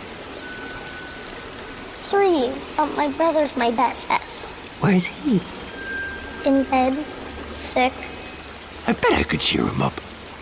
[2.10, 4.52] Three, but my brother's my best S.
[4.80, 5.42] Where's he?
[6.46, 6.94] In bed,
[7.46, 7.94] sick.
[8.88, 9.94] I bet I could cheer him up.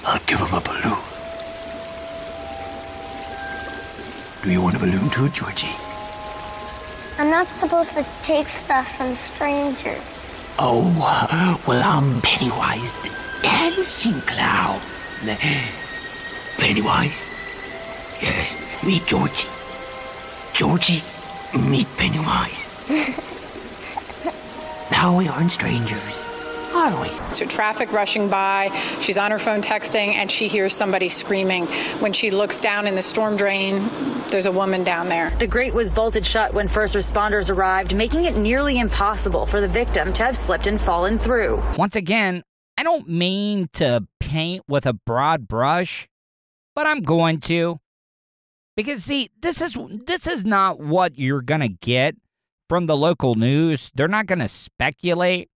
[0.05, 0.97] I'll give him a balloon.
[4.43, 5.76] Do you want a balloon too, Georgie?
[7.19, 10.39] I'm not supposed to take stuff from strangers.
[10.64, 13.09] Oh, well, I'm Pennywise the
[13.41, 14.80] dancing clown.
[16.59, 17.26] Pennywise?
[18.22, 18.55] Yes,
[18.86, 19.47] meet Georgie.
[20.53, 21.01] Georgie,
[21.68, 22.70] meet Pennywise.
[24.91, 26.20] now we aren't strangers.
[26.82, 27.09] Are we?
[27.29, 31.67] So traffic rushing by, she's on her phone texting, and she hears somebody screaming.
[31.99, 33.88] When she looks down in the storm drain,
[34.29, 35.29] there's a woman down there.
[35.38, 39.67] The grate was bolted shut when first responders arrived, making it nearly impossible for the
[39.67, 41.61] victim to have slipped and fallen through.
[41.77, 42.41] Once again,
[42.75, 46.09] I don't mean to paint with a broad brush,
[46.73, 47.79] but I'm going to.
[48.75, 52.15] Because see, this is this is not what you're going to get
[52.67, 53.91] from the local news.
[53.93, 55.51] They're not going to speculate.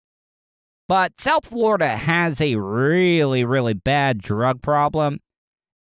[0.88, 5.20] But South Florida has a really really bad drug problem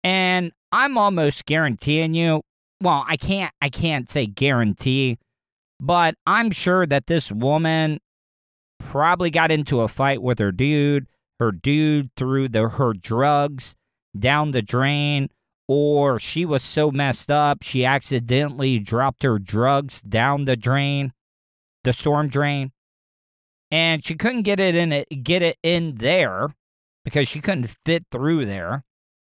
[0.04, 2.42] and I'm almost guaranteeing you,
[2.82, 5.18] well, I can't I can't say guarantee,
[5.80, 8.00] but I'm sure that this woman
[8.80, 11.08] probably got into a fight with her dude.
[11.40, 13.76] Her dude threw the her drugs
[14.18, 15.30] down the drain
[15.68, 21.14] or she was so messed up she accidentally dropped her drugs down the drain,
[21.84, 22.72] the storm drain,
[23.72, 26.56] and she couldn't get it in it get it in there
[27.06, 28.84] because she couldn't fit through there.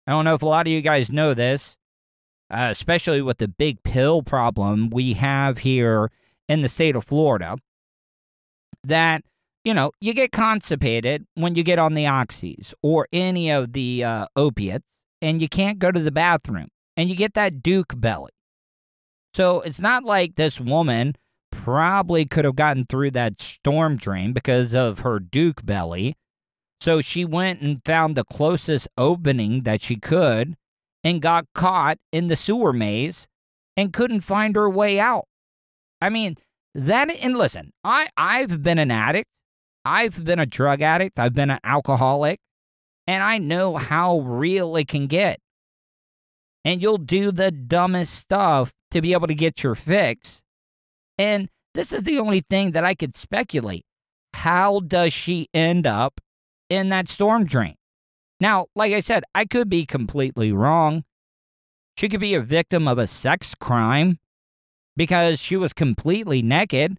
[0.06, 1.76] I don't know if a lot of you guys know this,
[2.50, 6.10] uh, especially with the big pill problem we have here
[6.48, 7.56] in the state of Florida,
[8.84, 9.22] that
[9.64, 14.04] you know you get constipated when you get on the oxys or any of the
[14.04, 14.86] uh, opiates
[15.20, 18.30] and you can't go to the bathroom and you get that Duke belly.
[19.34, 21.16] So it's not like this woman
[21.62, 26.16] probably could have gotten through that storm drain because of her Duke belly.
[26.80, 30.56] So she went and found the closest opening that she could
[31.02, 33.26] and got caught in the sewer maze
[33.76, 35.24] and couldn't find her way out.
[36.00, 36.36] I mean,
[36.74, 39.28] that and listen, I I've been an addict.
[39.84, 41.18] I've been a drug addict.
[41.18, 42.38] I've been an alcoholic
[43.06, 45.40] and I know how real it can get.
[46.64, 50.42] And you'll do the dumbest stuff to be able to get your fix.
[51.18, 53.84] And this is the only thing that I could speculate.
[54.34, 56.20] How does she end up
[56.68, 57.76] in that storm drain?
[58.40, 61.04] Now, like I said, I could be completely wrong.
[61.96, 64.18] She could be a victim of a sex crime
[64.96, 66.98] because she was completely naked.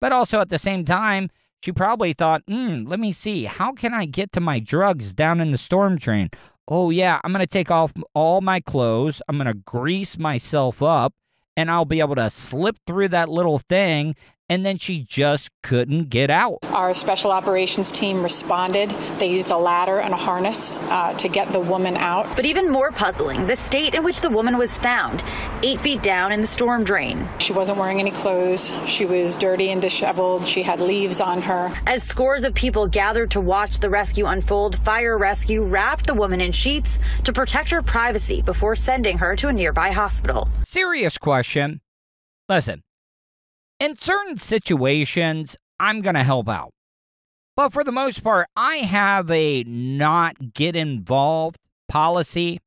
[0.00, 1.30] But also at the same time,
[1.62, 5.40] she probably thought, hmm, let me see, how can I get to my drugs down
[5.40, 6.30] in the storm drain?
[6.66, 9.20] Oh, yeah, I'm going to take off all my clothes.
[9.28, 11.12] I'm going to grease myself up
[11.56, 14.14] and I'll be able to slip through that little thing
[14.50, 16.58] and then she just couldn't get out.
[16.64, 18.90] Our special operations team responded.
[19.18, 22.34] They used a ladder and a harness uh, to get the woman out.
[22.34, 25.22] But even more puzzling, the state in which the woman was found,
[25.62, 27.28] eight feet down in the storm drain.
[27.38, 28.72] She wasn't wearing any clothes.
[28.86, 30.44] She was dirty and disheveled.
[30.44, 31.72] She had leaves on her.
[31.86, 36.40] As scores of people gathered to watch the rescue unfold, fire rescue wrapped the woman
[36.40, 40.48] in sheets to protect her privacy before sending her to a nearby hospital.
[40.64, 41.80] Serious question.
[42.48, 42.82] Listen,
[43.80, 46.70] in certain situations, I'm going to help out.
[47.56, 51.58] But for the most part, I have a not get involved
[51.88, 52.60] policy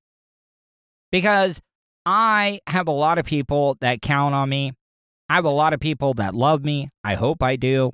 [1.12, 1.62] because
[2.06, 4.74] I have a lot of people that count on me.
[5.30, 6.90] I have a lot of people that love me.
[7.04, 7.94] I hope I do.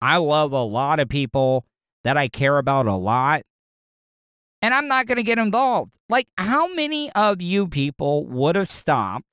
[0.00, 1.64] I love a lot of people
[2.04, 3.42] that I care about a lot.
[4.62, 5.92] And I'm not going to get involved.
[6.08, 9.24] Like, how many of you people would have stopped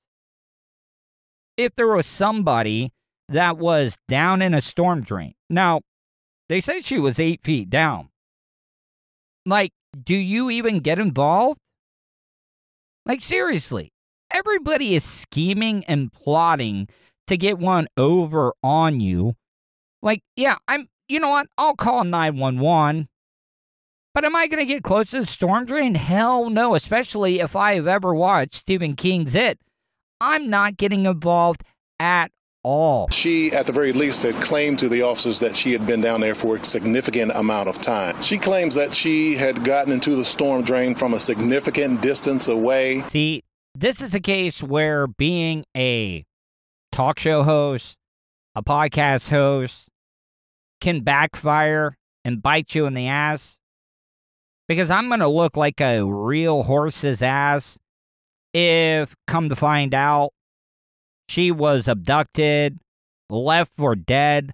[1.56, 2.92] if there was somebody
[3.28, 5.34] that was down in a storm drain.
[5.50, 5.80] Now,
[6.48, 8.08] they said she was eight feet down.
[9.44, 11.58] Like, do you even get involved?
[13.04, 13.92] Like, seriously,
[14.32, 16.88] everybody is scheming and plotting
[17.26, 19.34] to get one over on you.
[20.02, 21.48] Like, yeah, I'm, you know what?
[21.56, 23.08] I'll call 911.
[24.14, 25.94] But am I going to get close to the storm drain?
[25.94, 29.58] Hell no, especially if I have ever watched Stephen King's It.
[30.20, 31.62] I'm not getting involved
[32.00, 32.30] at
[32.66, 33.08] all.
[33.10, 36.20] She, at the very least, had claimed to the officers that she had been down
[36.20, 38.20] there for a significant amount of time.
[38.20, 43.02] She claims that she had gotten into the storm drain from a significant distance away.
[43.02, 46.24] See, this is a case where being a
[46.90, 47.96] talk show host,
[48.56, 49.88] a podcast host,
[50.80, 53.58] can backfire and bite you in the ass.
[54.66, 57.78] Because I'm going to look like a real horse's ass
[58.52, 60.32] if, come to find out,
[61.28, 62.78] she was abducted,
[63.28, 64.52] left for dead,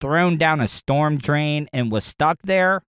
[0.00, 2.82] thrown down a storm drain, and was stuck there.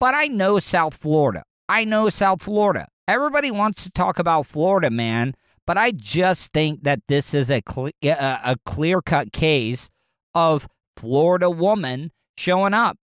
[0.00, 1.44] But I know South Florida.
[1.68, 2.88] I know South Florida.
[3.06, 5.34] Everybody wants to talk about Florida, man,
[5.66, 7.62] but I just think that this is a,
[8.02, 9.90] a clear cut case
[10.34, 12.96] of Florida woman showing up.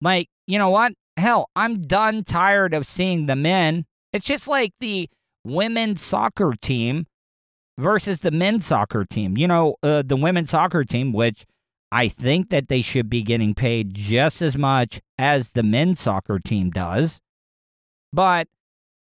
[0.00, 0.92] Like, you know what?
[1.16, 3.84] Hell, I'm done tired of seeing the men.
[4.12, 5.08] It's just like the
[5.44, 7.06] women's soccer team
[7.80, 9.36] versus the men's soccer team.
[9.36, 11.46] You know, uh, the women's soccer team, which
[11.90, 16.38] I think that they should be getting paid just as much as the men's soccer
[16.38, 17.20] team does.
[18.12, 18.48] But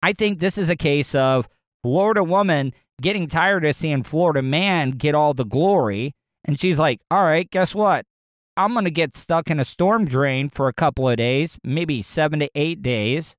[0.02, 1.48] I think this is a case of
[1.84, 6.14] Florida woman getting tired of seeing Florida man get all the glory.
[6.46, 8.06] And she's like, all right, guess what?
[8.58, 12.02] I'm going to get stuck in a storm drain for a couple of days, maybe
[12.02, 13.36] seven to eight days,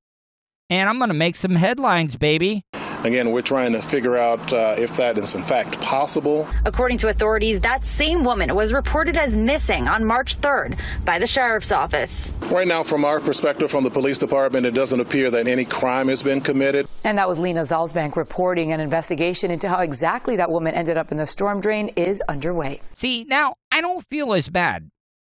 [0.70, 2.64] and I'm going to make some headlines, baby.
[3.04, 6.46] Again, we're trying to figure out uh, if that is in fact possible.
[6.66, 11.26] According to authorities, that same woman was reported as missing on March 3rd by the
[11.26, 12.32] sheriff's office.
[12.50, 16.08] Right now, from our perspective, from the police department, it doesn't appear that any crime
[16.08, 16.86] has been committed.
[17.02, 21.10] And that was Lena Zalzbank reporting an investigation into how exactly that woman ended up
[21.10, 22.80] in the storm drain is underway.
[22.92, 24.90] See, now I don't feel as bad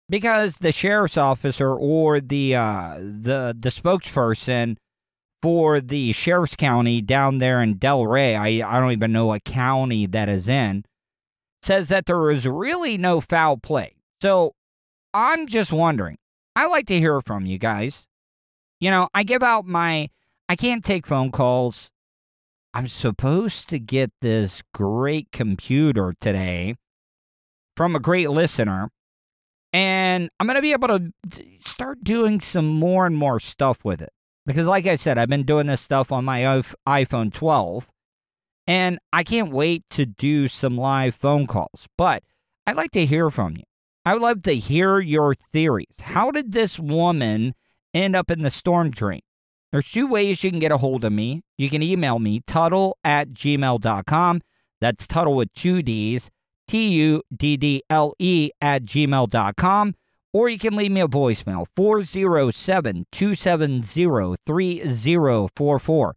[0.07, 4.77] because the sheriff's officer or the uh, the the spokesperson
[5.45, 10.07] for the sheriff's county down there in Delray, I, I don't even know what county
[10.07, 10.85] that is in,
[11.61, 13.93] says that there is really no foul play.
[14.23, 14.55] So
[15.13, 16.17] I'm just wondering.
[16.55, 18.07] I like to hear from you guys.
[18.79, 20.09] You know, I give out my
[20.49, 21.91] I can't take phone calls.
[22.73, 26.73] I'm supposed to get this great computer today
[27.77, 28.89] from a great listener.
[29.71, 31.13] And I'm going to be able to
[31.63, 34.09] start doing some more and more stuff with it.
[34.45, 36.41] Because, like I said, I've been doing this stuff on my
[36.87, 37.89] iPhone 12.
[38.67, 41.87] And I can't wait to do some live phone calls.
[41.97, 42.23] But
[42.65, 43.63] I'd like to hear from you.
[44.05, 45.99] I would love to hear your theories.
[46.01, 47.55] How did this woman
[47.93, 49.21] end up in the storm drain?
[49.71, 51.41] There's two ways you can get a hold of me.
[51.57, 54.41] You can email me, Tuddle at gmail.com.
[54.79, 56.29] That's Tuddle with two D's,
[56.67, 59.95] T U D D L E at gmail.com.
[60.35, 66.15] Or you can leave me a voicemail, 407 270 3044.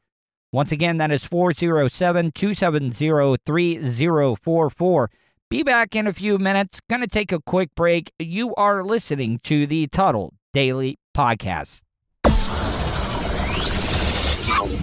[0.51, 5.11] Once again, that is 407 270 3044.
[5.49, 6.81] Be back in a few minutes.
[6.91, 8.13] Going to take a quick break.
[8.19, 11.83] You are listening to the Tuddle Daily Podcast.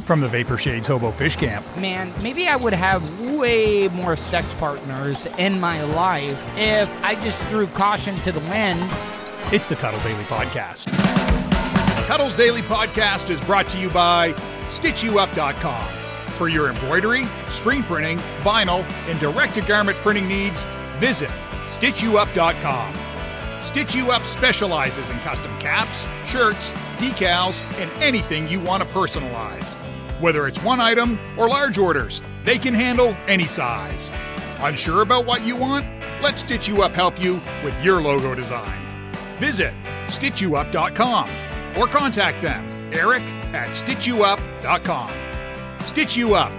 [0.06, 1.66] From the Vapor Shades Hobo Fish Camp.
[1.78, 3.04] Man, maybe I would have
[3.38, 8.80] way more sex partners in my life if I just threw caution to the wind.
[9.52, 10.86] It's the Tuddle Daily Podcast.
[12.08, 14.34] Tuddle's Daily Podcast is brought to you by
[14.70, 15.94] StitchYouUp.com.
[16.34, 20.64] For your embroidery, screen printing, vinyl, and direct to garment printing needs,
[20.98, 21.30] visit
[21.68, 22.96] StitchYouUp.com.
[23.62, 29.74] Stitch You Up specializes in custom caps, shirts, decals, and anything you want to personalize.
[30.20, 34.12] Whether it's one item or large orders, they can handle any size.
[34.60, 35.86] Unsure about what you want?
[36.22, 38.85] Let Stitch You Up help you with your logo design.
[39.38, 39.74] Visit
[40.08, 41.30] StitchYouUp.com
[41.78, 43.24] or contact them, Eric
[43.54, 45.26] at StitchYouUp.com.
[45.82, 46.52] Stitch You Up,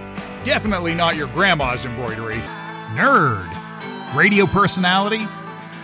[0.43, 2.39] definitely not your grandma's embroidery.
[2.93, 5.25] Nerd, radio personality,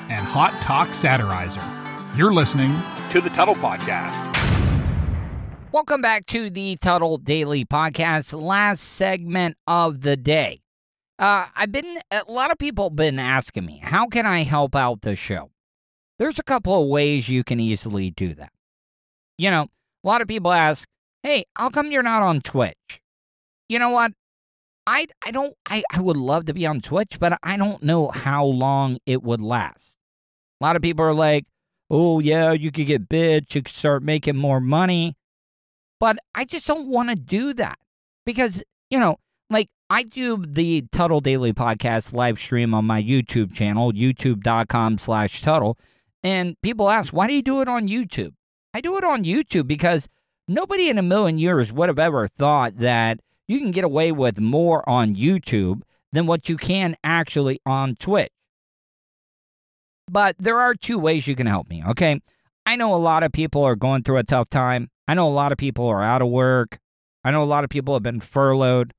[0.09, 1.63] and hot talk satirizer.
[2.17, 2.73] You're listening
[3.11, 4.31] to the Tuddle Podcast.
[5.71, 10.59] Welcome back to the Tuddle Daily Podcast, last segment of the day.
[11.17, 15.01] Uh, I've been a lot of people been asking me, how can I help out
[15.01, 15.49] the show?
[16.19, 18.51] There's a couple of ways you can easily do that.
[19.37, 19.67] You know,
[20.03, 20.87] a lot of people ask,
[21.23, 23.01] "Hey, how come you're not on Twitch?"
[23.69, 24.13] You know what?
[24.85, 28.09] I I don't I, I would love to be on Twitch, but I don't know
[28.09, 29.95] how long it would last.
[30.61, 31.45] A lot of people are like,
[31.89, 35.15] "Oh yeah, you could get bits, you could start making more money."
[35.99, 37.79] But I just don't want to do that
[38.25, 43.53] because, you know, like I do the Tuddle Daily Podcast live stream on my YouTube
[43.53, 45.77] channel, youtube.com slash Tuddle.
[46.23, 48.33] And people ask, why do you do it on YouTube?
[48.73, 50.07] I do it on YouTube because
[50.47, 54.39] nobody in a million years would have ever thought that you can get away with
[54.39, 58.31] more on YouTube than what you can actually on Twitch.
[60.09, 62.21] But there are two ways you can help me, okay?
[62.65, 64.89] I know a lot of people are going through a tough time.
[65.07, 66.79] I know a lot of people are out of work.
[67.23, 68.93] I know a lot of people have been furloughed.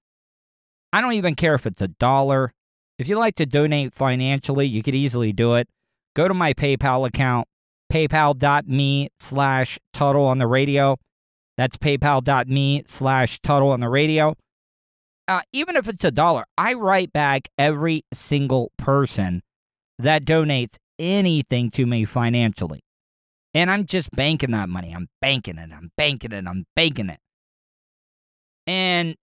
[0.92, 2.52] I don't even care if it's a dollar.
[2.98, 5.68] If you like to donate financially, you could easily do it.
[6.14, 7.48] Go to my PayPal account,
[7.92, 10.96] paypal.me slash Tuddle on the radio.
[11.56, 14.34] That's paypal.me slash Tuddle on the radio.
[15.26, 19.42] Uh, even if it's a dollar, I write back every single person
[19.98, 22.80] that donates anything to me financially.
[23.54, 24.92] And I'm just banking that money.
[24.94, 25.70] I'm banking it.
[25.72, 26.46] I'm banking it.
[26.46, 27.20] I'm banking it.
[28.66, 29.16] And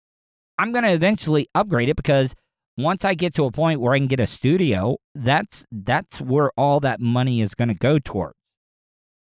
[0.58, 2.34] I'm going to eventually upgrade it because
[2.78, 6.52] once I get to a point where I can get a studio, that's that's where
[6.58, 8.36] all that money is going to go towards.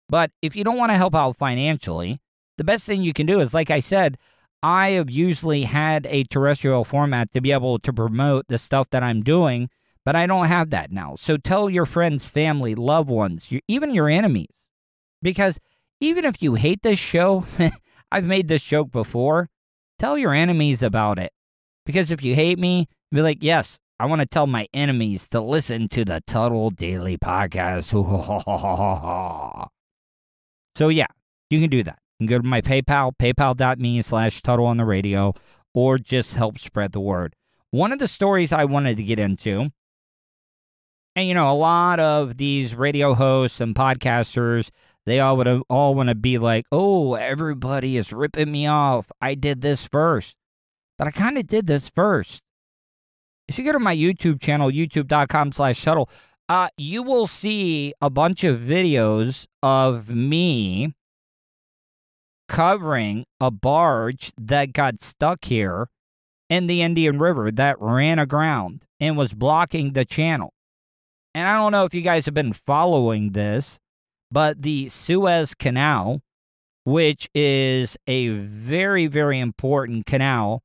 [0.08, 2.20] But if you don't want to help out financially,
[2.58, 4.18] the best thing you can do is like I said,
[4.62, 9.02] I have usually had a terrestrial format to be able to promote the stuff that
[9.02, 9.68] I'm doing,
[10.04, 11.14] but I don't have that now.
[11.16, 14.66] So tell your friends, family, loved ones, your, even your enemies.
[15.22, 15.58] Because
[16.00, 17.46] even if you hate this show,
[18.10, 19.50] I've made this joke before,
[19.98, 21.32] tell your enemies about it.
[21.84, 25.40] Because if you hate me, be like, yes, I want to tell my enemies to
[25.40, 27.86] listen to the Tuddle Daily Podcast.
[30.74, 31.06] so yeah,
[31.48, 31.98] you can do that.
[32.18, 35.34] You can go to my PayPal, paypal.me slash Tuddle on the radio,
[35.74, 37.34] or just help spread the word.
[37.70, 39.70] One of the stories I wanted to get into,
[41.14, 44.70] and you know, a lot of these radio hosts and podcasters,
[45.06, 49.06] they all would all want to be like, "Oh, everybody is ripping me off.
[49.20, 50.36] I did this first.
[50.98, 52.42] But I kind of did this first.
[53.48, 56.10] If you go to my YouTube channel, youtube.com slash Tuddle,
[56.48, 60.94] uh, you will see a bunch of videos of me
[62.48, 65.88] covering a barge that got stuck here
[66.48, 70.52] in the Indian River that ran aground and was blocking the channel.
[71.34, 73.78] And I don't know if you guys have been following this,
[74.30, 76.22] but the Suez Canal,
[76.84, 80.62] which is a very, very important canal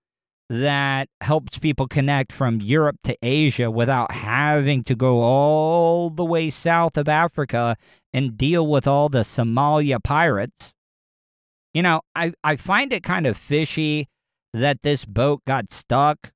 [0.52, 6.50] that helps people connect from Europe to Asia without having to go all the way
[6.50, 7.78] south of Africa
[8.12, 10.74] and deal with all the Somalia pirates.
[11.74, 14.10] You know, I, I find it kind of fishy
[14.54, 16.34] that this boat got stuck.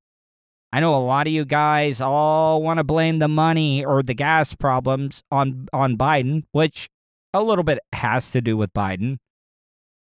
[0.72, 4.14] I know a lot of you guys all want to blame the money or the
[4.14, 6.90] gas problems on on Biden, which
[7.34, 9.18] a little bit has to do with Biden.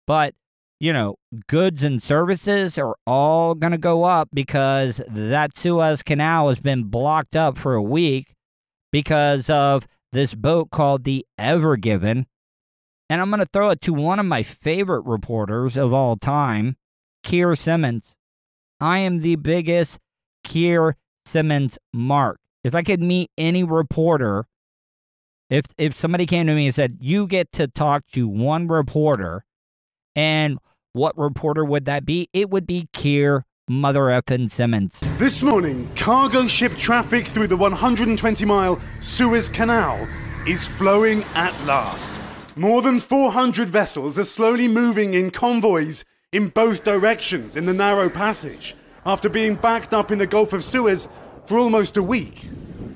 [0.06, 0.34] But
[0.82, 1.16] you know,
[1.46, 6.86] goods and services are all going to go up because that Suez Canal has been
[6.86, 8.34] blocked up for a week
[8.92, 12.26] because of this boat called the Ever Given.
[13.12, 16.78] And I'm going to throw it to one of my favorite reporters of all time,
[17.24, 18.16] Keir Simmons.
[18.80, 20.00] I am the biggest
[20.44, 20.96] Keir
[21.28, 22.40] Simmons mark.
[22.64, 24.46] If I could meet any reporter,
[25.48, 29.46] if if somebody came to me and said, "You get to talk to one reporter,"
[30.16, 30.58] and
[30.94, 32.30] what reporter would that be?
[32.34, 35.02] It would be Keir Mother effin Simmons.
[35.18, 40.08] This morning, cargo ship traffic through the 120 mile Suez Canal
[40.48, 42.20] is flowing at last.
[42.56, 48.10] More than 400 vessels are slowly moving in convoys in both directions in the narrow
[48.10, 48.76] passage
[49.06, 51.08] after being backed up in the Gulf of Suez
[51.46, 52.50] for almost a week.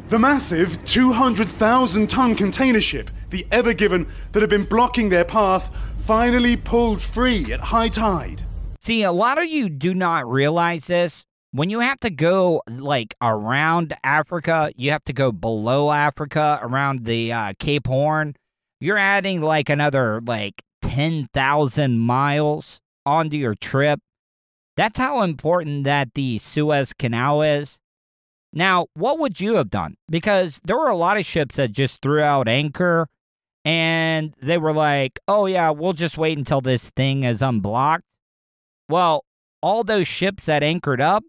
[0.09, 5.75] The massive 200,000 ton container ship, the Ever Given, that had been blocking their path,
[6.05, 8.45] finally pulled free at high tide.
[8.79, 11.25] See, a lot of you do not realize this.
[11.51, 17.05] When you have to go like around Africa, you have to go below Africa around
[17.05, 18.35] the uh, Cape Horn.
[18.79, 23.99] You're adding like another like 10,000 miles onto your trip.
[24.77, 27.79] That's how important that the Suez Canal is.
[28.53, 29.95] Now, what would you have done?
[30.07, 33.07] Because there were a lot of ships that just threw out anchor
[33.65, 38.05] and they were like, oh, yeah, we'll just wait until this thing is unblocked.
[38.87, 39.25] Well,
[39.61, 41.23] all those ships that anchored up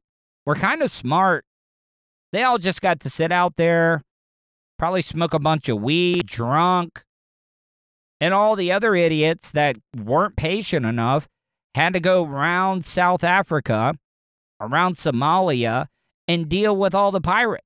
[0.45, 1.47] were kind of smart.
[2.32, 4.03] They all just got to sit out there,
[4.78, 7.03] probably smoke a bunch of weed, drunk.
[8.20, 11.26] And all the other idiots that weren't patient enough
[11.74, 13.95] had to go around South Africa,
[14.61, 15.87] around Somalia,
[16.28, 17.64] and deal with all the pirates.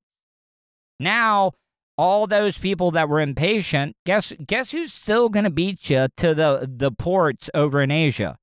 [1.01, 1.53] Now,
[2.01, 6.35] all those people that were impatient, guess guess who's still going to beat you to
[6.35, 8.39] the the ports over in Asia?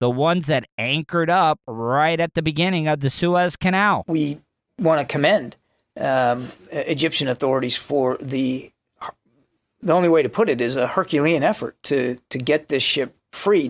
[0.00, 4.04] The ones that anchored up right at the beginning of the Suez Canal.
[4.08, 4.40] We
[4.80, 5.56] want to commend
[6.00, 8.72] um, Egyptian authorities for the
[9.80, 13.14] the only way to put it is a Herculean effort to to get this ship
[13.30, 13.68] free.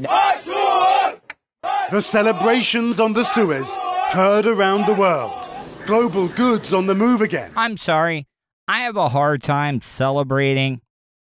[1.91, 3.77] The celebrations on the Suez
[4.09, 5.47] heard around the world.
[5.87, 7.51] Global goods on the move again.
[7.57, 8.27] I'm sorry.
[8.69, 10.83] I have a hard time celebrating.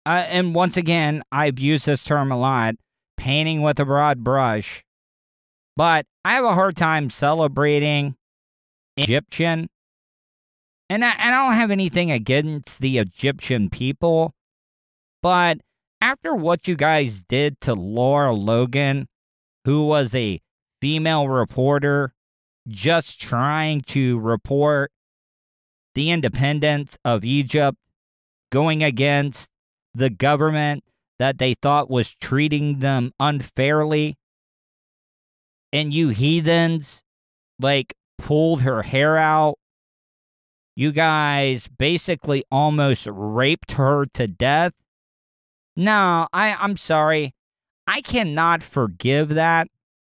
[0.05, 2.75] Uh, and once again, I've used this term a lot
[3.17, 4.85] painting with a broad brush.
[5.77, 8.17] But I have a hard time celebrating
[8.97, 9.69] Egyptian.
[10.91, 14.33] And I, and I don't have anything against the Egyptian people.
[15.23, 15.59] But
[16.01, 19.07] after what you guys did to Lara Logan,
[19.65, 20.41] who was a
[20.81, 22.15] female reporter
[22.67, 24.91] just trying to report
[25.99, 27.77] the independence of Egypt,
[28.53, 29.51] going against
[29.93, 30.85] the government
[31.19, 34.17] that they thought was treating them unfairly.
[35.73, 37.03] And you heathens,
[37.59, 39.59] like, pulled her hair out.
[40.77, 44.75] You guys basically almost raped her to death.
[45.75, 47.35] No, I, I'm sorry.
[47.89, 49.67] I cannot forgive that.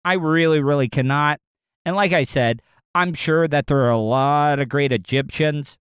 [0.04, 1.40] I really, really cannot.
[1.86, 2.64] And like I said,
[2.96, 5.78] I'm sure that there are a lot of great Egyptians,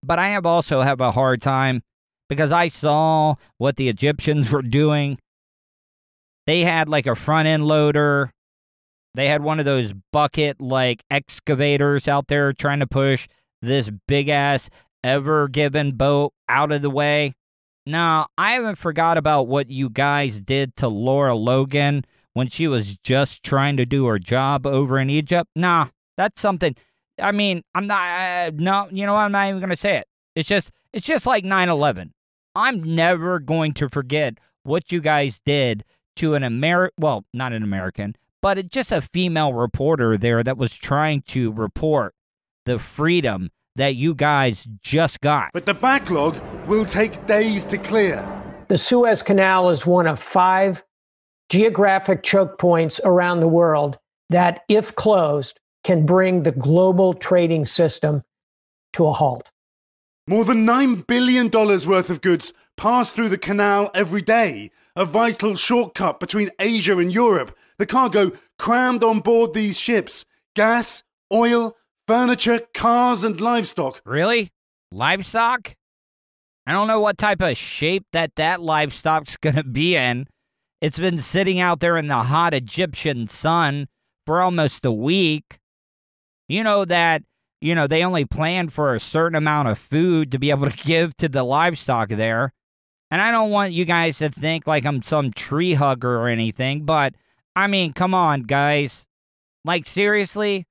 [0.00, 1.82] but I have also have a hard time
[2.28, 5.18] because I saw what the Egyptians were doing.
[6.46, 8.30] They had like a front end loader.
[9.14, 13.26] They had one of those bucket like excavators out there trying to push
[13.60, 14.70] this big ass
[15.02, 17.34] ever given boat out of the way.
[17.84, 22.04] Now, I haven't forgot about what you guys did to Lara Logan
[22.36, 25.48] when she was just trying to do her job over in Egypt?
[25.56, 26.76] Nah, that's something.
[27.18, 28.02] I mean, I'm not.
[28.02, 29.20] Uh, no, you know, what?
[29.20, 30.06] I'm not even gonna say it.
[30.34, 32.10] It's just, it's just like 9/11.
[32.54, 34.34] I'm never going to forget
[34.64, 35.82] what you guys did
[36.16, 36.94] to an American.
[36.98, 41.52] Well, not an American, but it, just a female reporter there that was trying to
[41.52, 42.14] report
[42.66, 45.52] the freedom that you guys just got.
[45.54, 48.22] But the backlog will take days to clear.
[48.68, 50.82] The Suez Canal is one of five
[51.48, 53.98] geographic choke points around the world
[54.30, 58.22] that, if closed, can bring the global trading system
[58.92, 59.50] to a halt.
[60.26, 65.54] More than $9 billion worth of goods pass through the canal every day, a vital
[65.54, 67.56] shortcut between Asia and Europe.
[67.78, 70.24] The cargo crammed on board these ships
[70.56, 71.76] gas, oil,
[72.08, 74.02] furniture, cars, and livestock.
[74.04, 74.50] Really?
[74.90, 75.76] Livestock?
[76.66, 80.26] I don't know what type of shape that that livestock's going to be in.
[80.80, 83.88] It's been sitting out there in the hot Egyptian sun
[84.26, 85.58] for almost a week.
[86.48, 87.22] You know that,
[87.60, 90.76] you know, they only plan for a certain amount of food to be able to
[90.84, 92.52] give to the livestock there.
[93.10, 96.84] And I don't want you guys to think like I'm some tree hugger or anything,
[96.84, 97.14] but
[97.54, 99.06] I mean, come on, guys.
[99.64, 100.66] Like, seriously?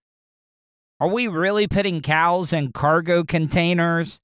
[1.00, 4.20] Are we really putting cows in cargo containers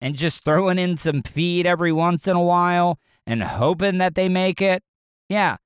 [0.00, 4.28] and just throwing in some feed every once in a while and hoping that they
[4.28, 4.82] make it?
[5.32, 5.56] Yeah.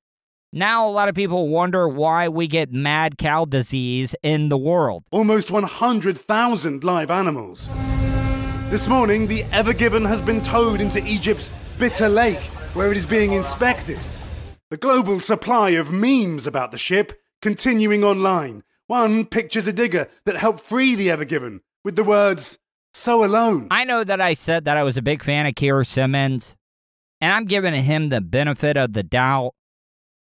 [0.53, 5.03] Now a lot of people wonder why we get mad cow disease in the world.
[5.11, 7.69] Almost 100,000 live animals.
[8.71, 11.51] This morning, the Ever Given has been towed into Egypt's
[11.81, 12.39] Bitter Lake,
[12.75, 13.99] where it is being inspected.
[14.71, 18.62] The global supply of memes about the ship continuing online.
[18.87, 22.57] One pictures a digger that helped free the Ever Given with the words,
[22.95, 23.67] so alone.
[23.73, 26.55] I know that I said that I was a big fan of Keir Simmons,
[27.21, 29.55] and I'm giving him the benefit of the doubt.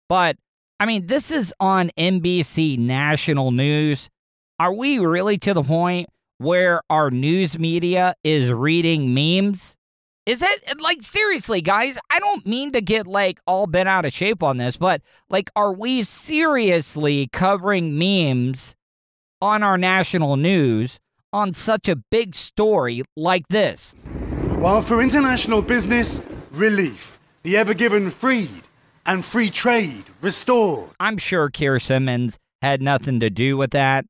[0.08, 0.36] But,
[0.78, 4.08] I mean, this is on NBC national news.
[4.58, 9.76] Are we really to the point where our news media is reading memes?
[10.26, 11.98] Is it like seriously, guys?
[12.10, 15.00] I don't mean to get like all bent out of shape on this, but
[15.30, 18.74] like, are we seriously covering memes
[19.40, 20.98] on our national news
[21.32, 23.94] on such a big story like this?
[24.56, 28.65] While for international business, relief, the Ever Given freed,
[29.06, 30.90] and free trade restored.
[31.00, 34.04] I'm sure Keir Simmons had nothing to do with that.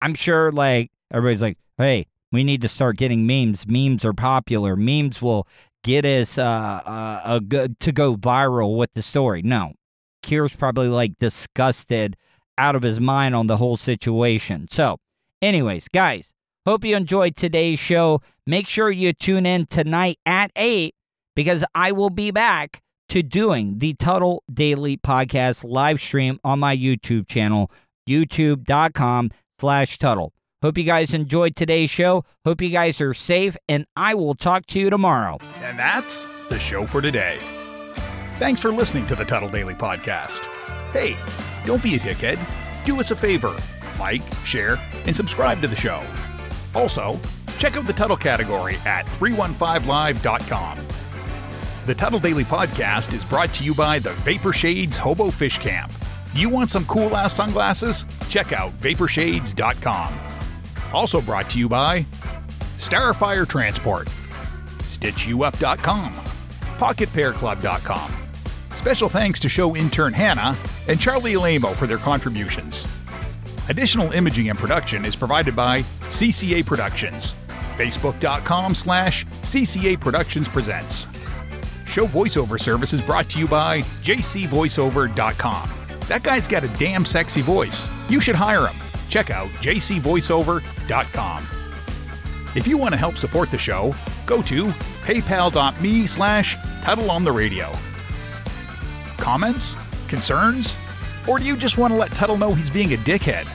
[0.00, 3.66] I'm sure, like, everybody's like, hey, we need to start getting memes.
[3.66, 4.76] Memes are popular.
[4.76, 5.46] Memes will
[5.84, 7.40] get us uh, uh,
[7.80, 9.42] to go viral with the story.
[9.42, 9.74] No,
[10.22, 12.16] Keir's probably like disgusted
[12.58, 14.68] out of his mind on the whole situation.
[14.70, 14.98] So,
[15.40, 16.32] anyways, guys,
[16.66, 18.22] hope you enjoyed today's show.
[18.46, 20.94] Make sure you tune in tonight at 8
[21.34, 22.81] because I will be back
[23.12, 27.70] to doing the Tuddle Daily Podcast live stream on my YouTube channel,
[28.08, 30.32] youtube.com slash Tuddle.
[30.62, 32.24] Hope you guys enjoyed today's show.
[32.46, 35.36] Hope you guys are safe, and I will talk to you tomorrow.
[35.56, 37.36] And that's the show for today.
[38.38, 40.46] Thanks for listening to the Tuddle Daily Podcast.
[40.92, 41.18] Hey,
[41.66, 42.38] don't be a dickhead.
[42.86, 43.54] Do us a favor
[43.98, 46.02] like, share, and subscribe to the show.
[46.74, 47.20] Also,
[47.58, 51.01] check out the Tuddle category at 315live.com.
[51.84, 55.90] The Tuddle Daily Podcast is brought to you by the Vapor Shades Hobo Fish Camp.
[56.32, 58.06] You want some cool ass sunglasses?
[58.28, 60.14] Check out vaporshades.com.
[60.92, 62.06] Also brought to you by
[62.78, 64.06] Starfire Transport,
[64.78, 66.14] StitchYouUp.com,
[66.78, 68.12] PocketPairClub.com.
[68.72, 70.56] Special thanks to show intern Hannah
[70.86, 72.86] and Charlie Alamo for their contributions.
[73.68, 75.80] Additional imaging and production is provided by
[76.10, 77.34] CCA Productions.
[77.76, 81.08] Facebook.com slash CCA Productions Presents.
[81.92, 85.70] Show voiceover service is brought to you by JCVoiceover.com.
[86.08, 87.88] That guy's got a damn sexy voice.
[88.10, 88.74] You should hire him
[89.12, 91.46] check out jcvoiceover.com.
[92.56, 94.64] If you want to help support the show, go to
[95.04, 97.70] paypal.me slash Tuddle on the radio.
[99.18, 99.76] Comments?
[100.08, 100.78] Concerns?
[101.28, 103.46] Or do you just want to let Tuddle know he's being a dickhead?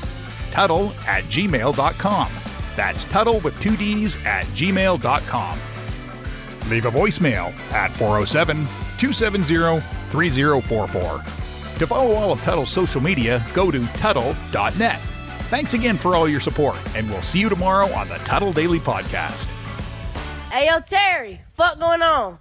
[0.52, 2.32] Tuddle at gmail.com.
[2.76, 5.60] That's Tuddle with two D's at gmail.com.
[6.70, 8.57] Leave a voicemail at 407
[8.97, 11.24] 270 3044.
[11.80, 14.99] To follow all of Tuddle's social media, go to Tuddle.net.
[15.49, 18.80] Thanks again for all your support, and we'll see you tomorrow on the Tuddle Daily
[18.80, 19.45] Podcast.
[20.51, 22.36] Hey, yo, Terry, fuck going on?